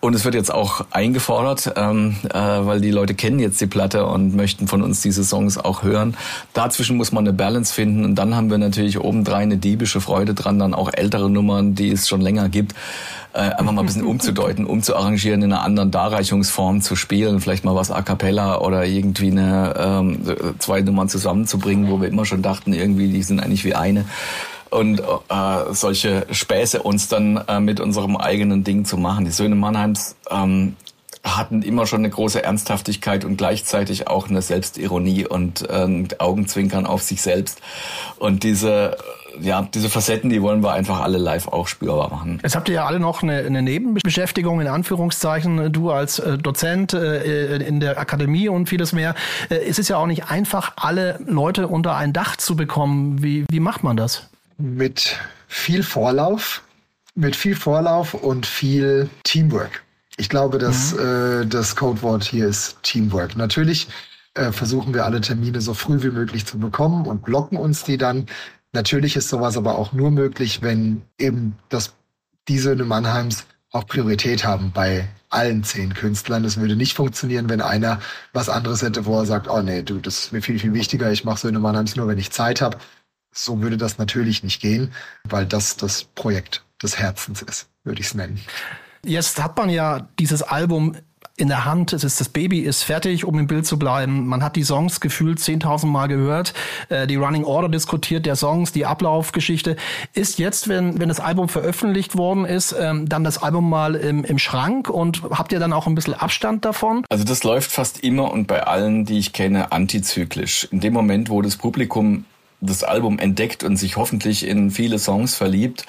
Und 0.04 0.16
es 0.16 0.26
wird 0.26 0.36
jetzt 0.36 0.54
auch 0.54 0.84
eingefordert, 0.92 1.76
ähm, 1.78 2.18
äh, 2.26 2.38
weil 2.38 2.82
die 2.82 2.92
Leute 2.92 3.14
kennen 3.14 3.40
jetzt 3.40 3.62
die 3.62 3.68
Platte 3.68 4.06
und 4.06 4.36
möchten 4.36 4.68
von 4.68 4.82
uns 4.82 5.00
diese 5.00 5.24
Songs 5.24 5.58
auch 5.58 5.82
hören. 5.84 6.18
Dazwischen 6.52 6.98
muss 6.98 7.14
man 7.14 7.26
eine 7.26 7.32
Balance 7.32 7.74
finden 7.74 8.04
und 8.04 8.16
dann 8.16 8.36
haben 8.36 8.52
wir 8.52 8.58
natürlich 8.58 9.00
obendrein 9.00 9.44
eine 9.44 9.56
diebische 9.56 10.02
Freude 10.02 10.34
dran, 10.34 10.60
dann 10.60 10.74
auch 10.74 10.90
ältere 10.92 11.30
Nummern, 11.30 11.74
die 11.74 11.90
es 11.90 12.10
schon 12.10 12.20
länger 12.20 12.50
gibt, 12.50 12.76
äh, 13.32 13.40
einfach 13.40 13.72
mal 13.72 13.80
ein 13.82 13.86
bisschen 13.86 14.04
umzudeuten, 14.06 14.66
umzuarrangieren, 14.66 15.42
in 15.42 15.54
einer 15.54 15.64
anderen 15.64 15.90
Darreichungsform 15.90 16.82
zu 16.82 16.98
spielen, 16.98 17.40
vielleicht 17.40 17.64
mal 17.64 17.74
was 17.74 17.90
a 17.90 18.02
cappella 18.02 18.60
oder 18.60 18.86
irgendwie 18.86 19.32
eine 19.32 19.74
ähm, 19.78 20.20
zwei 20.60 20.82
Nummern 20.82 21.08
zusammenzubringen, 21.08 21.90
wo 21.90 22.02
wir 22.02 22.10
immer 22.10 22.26
schon 22.26 22.42
dachten, 22.42 22.74
irgendwie 22.74 23.08
die 23.08 23.24
sind 23.24 23.40
eigentlich 23.40 23.64
wie 23.64 23.76
eine 23.76 24.04
und 24.74 25.00
äh, 25.00 25.74
solche 25.74 26.26
Späße 26.32 26.82
uns 26.82 27.08
dann 27.08 27.38
äh, 27.48 27.60
mit 27.60 27.80
unserem 27.80 28.18
eigenen 28.18 28.64
Ding 28.64 28.86
zu 28.86 28.98
machen. 28.98 29.26
Die 29.26 29.32
Söhne 29.32 29.56
Mannheims 29.56 30.16
ähm, 30.30 30.76
hatten 31.24 31.62
immer 31.62 31.86
schon 31.86 32.00
eine 32.00 32.10
große 32.10 32.44
Ernsthaftigkeit 32.44 33.24
und 33.24 33.38
gleichzeitig 33.38 34.08
auch 34.08 34.30
eine 34.30 34.42
Selbstironie 34.42 35.26
und 35.26 35.70
äh, 35.70 36.08
Augenzwinkern 36.18 36.86
auf 36.86 37.02
sich 37.02 37.22
selbst. 37.22 37.62
Und 38.18 38.44
diese 38.44 38.98
ja, 39.42 39.68
diese 39.74 39.90
Facetten, 39.90 40.30
die 40.30 40.42
wollen 40.42 40.62
wir 40.62 40.74
einfach 40.74 41.02
alle 41.02 41.18
live 41.18 41.48
auch 41.48 41.68
spürbar 41.68 42.10
machen. 42.12 42.40
Jetzt 42.44 42.56
habt 42.56 42.70
ihr 42.70 42.76
ja 42.76 42.86
alle 42.86 43.00
noch 43.00 43.24
eine, 43.24 43.40
eine 43.40 43.62
Nebenbeschäftigung, 43.62 44.62
in 44.62 44.68
Anführungszeichen, 44.68 45.72
du 45.72 45.92
als 45.92 46.20
äh, 46.20 46.38
Dozent 46.38 46.94
äh, 46.94 47.56
in 47.58 47.80
der 47.80 47.98
Akademie 47.98 48.48
und 48.48 48.70
vieles 48.70 48.94
mehr. 48.94 49.16
Äh, 49.50 49.56
es 49.56 49.80
ist 49.80 49.90
ja 49.90 49.98
auch 49.98 50.06
nicht 50.06 50.30
einfach, 50.30 50.74
alle 50.76 51.20
Leute 51.26 51.68
unter 51.68 51.96
ein 51.96 52.14
Dach 52.14 52.36
zu 52.36 52.56
bekommen. 52.56 53.24
Wie, 53.24 53.46
wie 53.50 53.60
macht 53.60 53.84
man 53.84 53.98
das? 53.98 54.30
Mit 54.58 55.18
viel 55.48 55.84
Vorlauf, 55.84 56.64
mit 57.16 57.36
viel 57.36 57.56
Vorlauf 57.56 58.14
und 58.14 58.46
viel 58.46 59.10
Teamwork. 59.24 59.84
Ich 60.18 60.30
glaube, 60.30 60.58
dass 60.58 60.94
mhm. 60.94 61.00
äh, 61.42 61.46
das 61.46 61.76
Codewort 61.76 62.24
hier 62.24 62.48
ist 62.48 62.78
Teamwork. 62.84 63.36
Natürlich 63.36 63.88
äh, 64.36 64.52
versuchen 64.52 64.94
wir 64.94 65.06
alle 65.06 65.22
Termine 65.22 65.62
so 65.62 65.74
früh 65.74 66.02
wie 66.04 66.12
möglich 66.12 66.46
zu 66.46 66.60
bekommen 66.60 67.06
und 67.06 67.24
blocken 67.24 67.58
uns 67.58 67.84
die 67.84 67.98
dann. 67.98 68.28
Natürlich 68.74 69.16
ist 69.16 69.30
sowas 69.30 69.58
aber 69.58 69.78
auch 69.78 69.94
nur 69.94 70.12
möglich, 70.12 70.62
wenn 70.62 71.04
eben 71.20 71.56
das, 71.70 71.94
die 72.48 72.60
Söhne 72.60 72.86
Mannheims 72.86 73.46
auch 73.72 73.88
Priorität 73.88 74.46
haben 74.46 74.72
bei 74.72 75.08
allen 75.30 75.64
zehn 75.64 75.94
Künstlern. 75.94 76.46
Es 76.46 76.58
würde 76.58 76.76
nicht 76.76 76.94
funktionieren, 76.94 77.50
wenn 77.50 77.62
einer 77.62 78.00
was 78.34 78.50
anderes 78.50 78.84
hätte, 78.84 79.06
wo 79.06 79.20
er 79.20 79.26
sagt, 79.26 79.48
oh 79.48 79.62
nee, 79.62 79.82
du, 79.82 79.98
das 79.98 80.26
ist 80.26 80.32
mir 80.32 80.42
viel, 80.42 80.60
viel 80.60 80.74
wichtiger, 80.74 81.12
ich 81.12 81.24
mache 81.24 81.40
Söhne 81.40 81.60
Mannheims 81.60 81.96
nur, 81.96 82.08
wenn 82.08 82.20
ich 82.20 82.32
Zeit 82.32 82.62
habe. 82.62 82.78
So 83.34 83.62
würde 83.62 83.78
das 83.78 83.98
natürlich 83.98 84.44
nicht 84.44 84.62
gehen, 84.62 84.94
weil 85.24 85.46
das 85.46 85.76
das 85.76 86.04
Projekt 86.04 86.64
des 86.82 87.00
Herzens 87.00 87.42
ist, 87.42 87.68
würde 87.84 88.00
ich 88.00 88.08
es 88.08 88.14
nennen. 88.14 88.40
Jetzt 89.04 89.42
hat 89.44 89.58
man 89.58 89.70
ja 89.70 90.08
dieses 90.18 90.44
Album 90.44 90.96
in 91.36 91.48
der 91.48 91.66
Hand, 91.66 91.94
es 91.94 92.04
ist, 92.04 92.20
das 92.20 92.30
Baby 92.30 92.60
ist 92.60 92.84
fertig, 92.84 93.26
um 93.26 93.40
im 93.40 93.48
Bild 93.48 93.66
zu 93.66 93.80
bleiben. 93.80 94.28
Man 94.28 94.44
hat 94.44 94.56
die 94.56 94.64
Songs 94.64 95.00
gefühlt 95.00 95.40
10.000 95.40 95.88
Mal 95.88 96.08
gehört, 96.08 96.54
äh, 96.90 97.08
die 97.08 97.16
Running 97.16 97.44
Order 97.44 97.70
diskutiert 97.70 98.28
der 98.28 98.36
Songs, 98.36 98.72
die 98.72 98.86
Ablaufgeschichte. 98.86 99.76
Ist 100.14 100.38
jetzt, 100.38 100.68
wenn, 100.68 101.00
wenn 101.00 101.10
das 101.10 101.20
Album 101.20 101.50
veröffentlicht 101.50 102.16
worden 102.16 102.46
ist, 102.46 102.76
ähm, 102.80 103.10
dann 103.10 103.24
das 103.24 103.42
Album 103.42 103.68
mal 103.68 103.96
im, 103.96 104.24
im 104.24 104.38
Schrank 104.38 104.90
und 104.90 105.24
habt 105.32 105.52
ihr 105.52 105.60
dann 105.60 105.74
auch 105.74 105.88
ein 105.88 105.96
bisschen 105.96 106.14
Abstand 106.14 106.66
davon? 106.66 107.04
Also 107.10 107.24
das 107.24 107.44
läuft 107.44 107.72
fast 107.72 108.02
immer 108.04 108.32
und 108.32 108.46
bei 108.46 108.68
allen, 108.68 109.06
die 109.06 109.18
ich 109.18 109.34
kenne, 109.34 109.72
antizyklisch. 109.72 110.68
In 110.72 110.82
dem 110.82 110.94
Moment, 110.94 111.32
wo 111.32 111.42
das 111.42 111.58
Publikum 111.58 112.26
das 112.66 112.84
Album 112.84 113.20
entdeckt 113.20 113.64
und 113.64 113.78
sich 113.78 113.98
hoffentlich 113.98 114.48
in 114.48 114.72
viele 114.72 115.00
Songs 115.00 115.36
verliebt, 115.36 115.86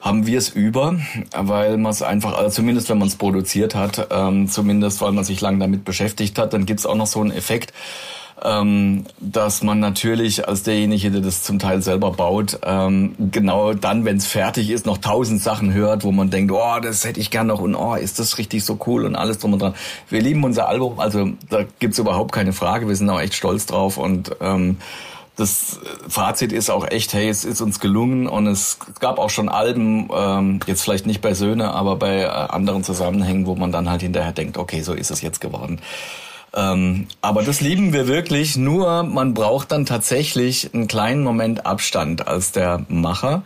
haben 0.00 0.26
wir 0.26 0.38
es 0.38 0.48
über, 0.48 0.98
weil 1.36 1.76
man 1.76 1.92
es 1.92 2.02
einfach, 2.02 2.34
also 2.34 2.50
zumindest 2.50 2.88
wenn 2.88 2.98
man 2.98 3.08
es 3.08 3.16
produziert 3.16 3.74
hat, 3.74 4.08
ähm, 4.10 4.48
zumindest 4.48 5.00
weil 5.02 5.12
man 5.12 5.24
sich 5.24 5.40
lange 5.40 5.58
damit 5.58 5.84
beschäftigt 5.84 6.38
hat, 6.38 6.52
dann 6.54 6.64
gibt 6.64 6.80
es 6.80 6.86
auch 6.86 6.94
noch 6.94 7.06
so 7.06 7.20
einen 7.20 7.32
Effekt, 7.32 7.74
ähm, 8.42 9.04
dass 9.18 9.62
man 9.62 9.80
natürlich 9.80 10.48
als 10.48 10.62
derjenige, 10.62 11.10
der 11.10 11.20
das 11.20 11.42
zum 11.42 11.58
Teil 11.58 11.82
selber 11.82 12.12
baut, 12.12 12.58
ähm, 12.64 13.14
genau 13.30 13.74
dann, 13.74 14.06
wenn 14.06 14.16
es 14.16 14.26
fertig 14.26 14.70
ist, 14.70 14.86
noch 14.86 14.96
tausend 14.98 15.42
Sachen 15.42 15.74
hört, 15.74 16.04
wo 16.04 16.12
man 16.12 16.30
denkt, 16.30 16.52
oh, 16.52 16.80
das 16.80 17.04
hätte 17.04 17.20
ich 17.20 17.30
gern 17.30 17.48
noch 17.48 17.60
und 17.60 17.74
oh, 17.74 17.94
ist 17.94 18.18
das 18.18 18.38
richtig 18.38 18.64
so 18.64 18.78
cool 18.86 19.04
und 19.04 19.16
alles 19.16 19.38
drum 19.38 19.52
und 19.52 19.60
dran. 19.60 19.74
Wir 20.08 20.22
lieben 20.22 20.42
unser 20.44 20.68
Album, 20.68 20.98
also 20.98 21.30
da 21.50 21.64
gibt's 21.78 21.98
überhaupt 21.98 22.32
keine 22.32 22.54
Frage, 22.54 22.88
wir 22.88 22.96
sind 22.96 23.10
auch 23.10 23.20
echt 23.20 23.34
stolz 23.34 23.66
drauf 23.66 23.98
und 23.98 24.34
ähm, 24.40 24.78
das 25.36 25.80
Fazit 26.08 26.52
ist 26.52 26.70
auch 26.70 26.86
echt, 26.86 27.12
hey, 27.14 27.28
es 27.28 27.44
ist 27.44 27.60
uns 27.60 27.80
gelungen 27.80 28.26
und 28.26 28.46
es 28.46 28.78
gab 28.98 29.18
auch 29.18 29.30
schon 29.30 29.48
Alben, 29.48 30.08
ähm, 30.14 30.60
jetzt 30.66 30.82
vielleicht 30.82 31.06
nicht 31.06 31.20
bei 31.20 31.34
Söhne, 31.34 31.72
aber 31.72 31.96
bei 31.96 32.22
äh, 32.22 32.26
anderen 32.26 32.84
Zusammenhängen, 32.84 33.46
wo 33.46 33.54
man 33.54 33.72
dann 33.72 33.88
halt 33.88 34.02
hinterher 34.02 34.32
denkt, 34.32 34.58
okay, 34.58 34.82
so 34.82 34.92
ist 34.92 35.10
es 35.10 35.22
jetzt 35.22 35.40
geworden. 35.40 35.80
Ähm, 36.54 37.06
aber 37.20 37.42
das 37.42 37.60
lieben 37.60 37.92
wir 37.92 38.08
wirklich, 38.08 38.56
nur 38.56 39.04
man 39.04 39.34
braucht 39.34 39.72
dann 39.72 39.86
tatsächlich 39.86 40.74
einen 40.74 40.88
kleinen 40.88 41.22
Moment 41.22 41.64
Abstand 41.64 42.26
als 42.26 42.52
der 42.52 42.84
Macher, 42.88 43.42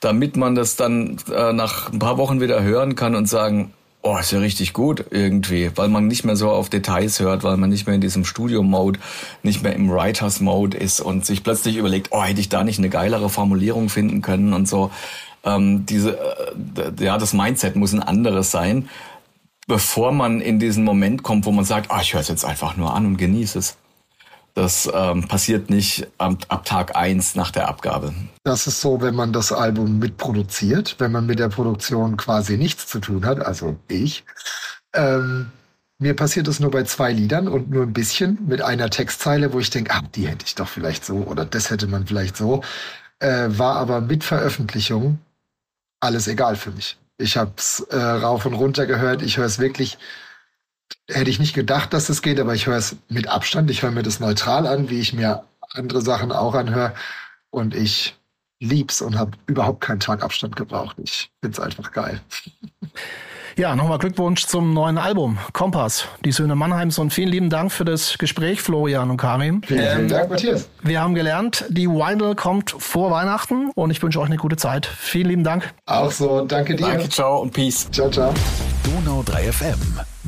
damit 0.00 0.36
man 0.36 0.54
das 0.54 0.76
dann 0.76 1.18
äh, 1.32 1.52
nach 1.52 1.92
ein 1.92 1.98
paar 1.98 2.16
Wochen 2.16 2.40
wieder 2.40 2.62
hören 2.62 2.96
kann 2.96 3.14
und 3.14 3.26
sagen, 3.26 3.72
Oh, 4.02 4.16
ist 4.16 4.32
ja 4.32 4.38
richtig 4.38 4.72
gut 4.72 5.04
irgendwie, 5.10 5.70
weil 5.74 5.88
man 5.88 6.06
nicht 6.06 6.24
mehr 6.24 6.34
so 6.34 6.50
auf 6.50 6.70
Details 6.70 7.20
hört, 7.20 7.44
weil 7.44 7.58
man 7.58 7.68
nicht 7.68 7.86
mehr 7.86 7.94
in 7.94 8.00
diesem 8.00 8.24
Studio-Mode, 8.24 8.98
nicht 9.42 9.62
mehr 9.62 9.74
im 9.74 9.90
Writers-Mode 9.90 10.78
ist 10.78 11.00
und 11.00 11.26
sich 11.26 11.44
plötzlich 11.44 11.76
überlegt, 11.76 12.08
oh, 12.10 12.22
hätte 12.22 12.40
ich 12.40 12.48
da 12.48 12.64
nicht 12.64 12.78
eine 12.78 12.88
geilere 12.88 13.28
Formulierung 13.28 13.90
finden 13.90 14.22
können 14.22 14.54
und 14.54 14.66
so. 14.66 14.90
Ähm, 15.44 15.84
diese, 15.84 16.18
äh, 16.18 17.04
ja, 17.04 17.18
das 17.18 17.34
Mindset 17.34 17.76
muss 17.76 17.92
ein 17.92 18.02
anderes 18.02 18.50
sein, 18.50 18.88
bevor 19.66 20.12
man 20.12 20.40
in 20.40 20.58
diesen 20.58 20.84
Moment 20.84 21.22
kommt, 21.22 21.44
wo 21.44 21.52
man 21.52 21.66
sagt, 21.66 21.90
ah, 21.90 22.00
ich 22.00 22.14
höre 22.14 22.22
es 22.22 22.28
jetzt 22.28 22.46
einfach 22.46 22.78
nur 22.78 22.94
an 22.94 23.04
und 23.04 23.16
genieße 23.18 23.58
es. 23.58 23.76
Das 24.54 24.90
ähm, 24.92 25.26
passiert 25.28 25.70
nicht 25.70 26.08
ab, 26.18 26.44
ab 26.48 26.64
Tag 26.64 26.96
eins 26.96 27.34
nach 27.34 27.50
der 27.50 27.68
Abgabe. 27.68 28.12
Das 28.44 28.66
ist 28.66 28.80
so, 28.80 29.00
wenn 29.00 29.14
man 29.14 29.32
das 29.32 29.52
Album 29.52 29.98
mitproduziert, 29.98 30.96
wenn 30.98 31.12
man 31.12 31.26
mit 31.26 31.38
der 31.38 31.48
Produktion 31.48 32.16
quasi 32.16 32.56
nichts 32.56 32.86
zu 32.86 33.00
tun 33.00 33.24
hat, 33.24 33.40
also 33.40 33.76
ich. 33.88 34.24
Ähm, 34.94 35.50
mir 35.98 36.14
passiert 36.16 36.48
das 36.48 36.60
nur 36.60 36.70
bei 36.70 36.84
zwei 36.84 37.12
Liedern 37.12 37.46
und 37.46 37.70
nur 37.70 37.82
ein 37.82 37.92
bisschen 37.92 38.38
mit 38.46 38.62
einer 38.62 38.90
Textzeile, 38.90 39.52
wo 39.52 39.60
ich 39.60 39.70
denke, 39.70 39.92
ah, 39.92 40.02
die 40.14 40.26
hätte 40.26 40.46
ich 40.46 40.54
doch 40.54 40.68
vielleicht 40.68 41.04
so 41.04 41.16
oder 41.18 41.44
das 41.44 41.70
hätte 41.70 41.86
man 41.86 42.06
vielleicht 42.06 42.36
so. 42.36 42.62
äh, 43.20 43.48
war 43.50 43.76
aber 43.76 44.00
mit 44.00 44.24
Veröffentlichung 44.24 45.18
alles 46.00 46.26
egal 46.26 46.56
für 46.56 46.70
mich. 46.70 46.98
Ich 47.18 47.36
habe 47.36 47.52
es 47.56 47.80
äh, 47.90 47.96
rauf 47.96 48.46
und 48.46 48.54
runter 48.54 48.86
gehört. 48.86 49.22
Ich 49.22 49.36
höre 49.36 49.46
es 49.46 49.58
wirklich. 49.58 49.98
Hätte 51.08 51.30
ich 51.30 51.40
nicht 51.40 51.54
gedacht, 51.54 51.92
dass 51.92 52.08
es 52.08 52.22
geht, 52.22 52.38
aber 52.40 52.54
ich 52.54 52.66
höre 52.66 52.76
es 52.76 52.96
mit 53.08 53.28
Abstand. 53.28 53.70
Ich 53.70 53.82
höre 53.82 53.90
mir 53.90 54.02
das 54.02 54.20
neutral 54.20 54.66
an, 54.66 54.90
wie 54.90 55.00
ich 55.00 55.12
mir 55.12 55.44
andere 55.74 56.02
Sachen 56.02 56.32
auch 56.32 56.54
anhöre. 56.54 56.94
Und 57.50 57.74
ich 57.74 58.16
lieb's 58.60 59.02
und 59.02 59.18
habe 59.18 59.32
überhaupt 59.46 59.80
keinen 59.80 60.00
Tag 60.00 60.22
Abstand 60.22 60.54
gebraucht. 60.56 60.96
Ich 61.02 61.30
find's 61.42 61.58
einfach 61.58 61.92
geil. 61.92 62.20
Ja, 63.56 63.74
nochmal 63.74 63.98
Glückwunsch 63.98 64.46
zum 64.46 64.72
neuen 64.72 64.96
Album, 64.96 65.38
Kompass, 65.52 66.06
die 66.24 66.32
Söhne 66.32 66.54
Mannheims 66.54 66.98
und 66.98 67.12
vielen 67.12 67.28
lieben 67.28 67.50
Dank 67.50 67.72
für 67.72 67.84
das 67.84 68.16
Gespräch, 68.16 68.62
Florian 68.62 69.10
und 69.10 69.16
Karim. 69.16 69.62
Vielen, 69.66 69.96
vielen 69.96 70.08
Dank, 70.08 70.30
Matthias. 70.30 70.68
Wir 70.82 71.00
haben 71.00 71.14
gelernt, 71.14 71.64
die 71.68 71.88
Vinyl 71.88 72.34
kommt 72.36 72.70
vor 72.70 73.10
Weihnachten 73.10 73.70
und 73.74 73.90
ich 73.90 74.02
wünsche 74.02 74.20
euch 74.20 74.26
eine 74.26 74.36
gute 74.36 74.56
Zeit. 74.56 74.86
Vielen 74.86 75.28
lieben 75.28 75.44
Dank. 75.44 75.74
Auch 75.86 76.10
so, 76.10 76.44
danke 76.44 76.76
dir. 76.76 76.86
Danke, 76.86 77.08
ciao 77.08 77.40
und 77.40 77.52
peace. 77.52 77.90
Ciao, 77.90 78.08
ciao. 78.08 78.32
Donau 78.84 79.22
3 79.24 79.52
FM. 79.52 80.00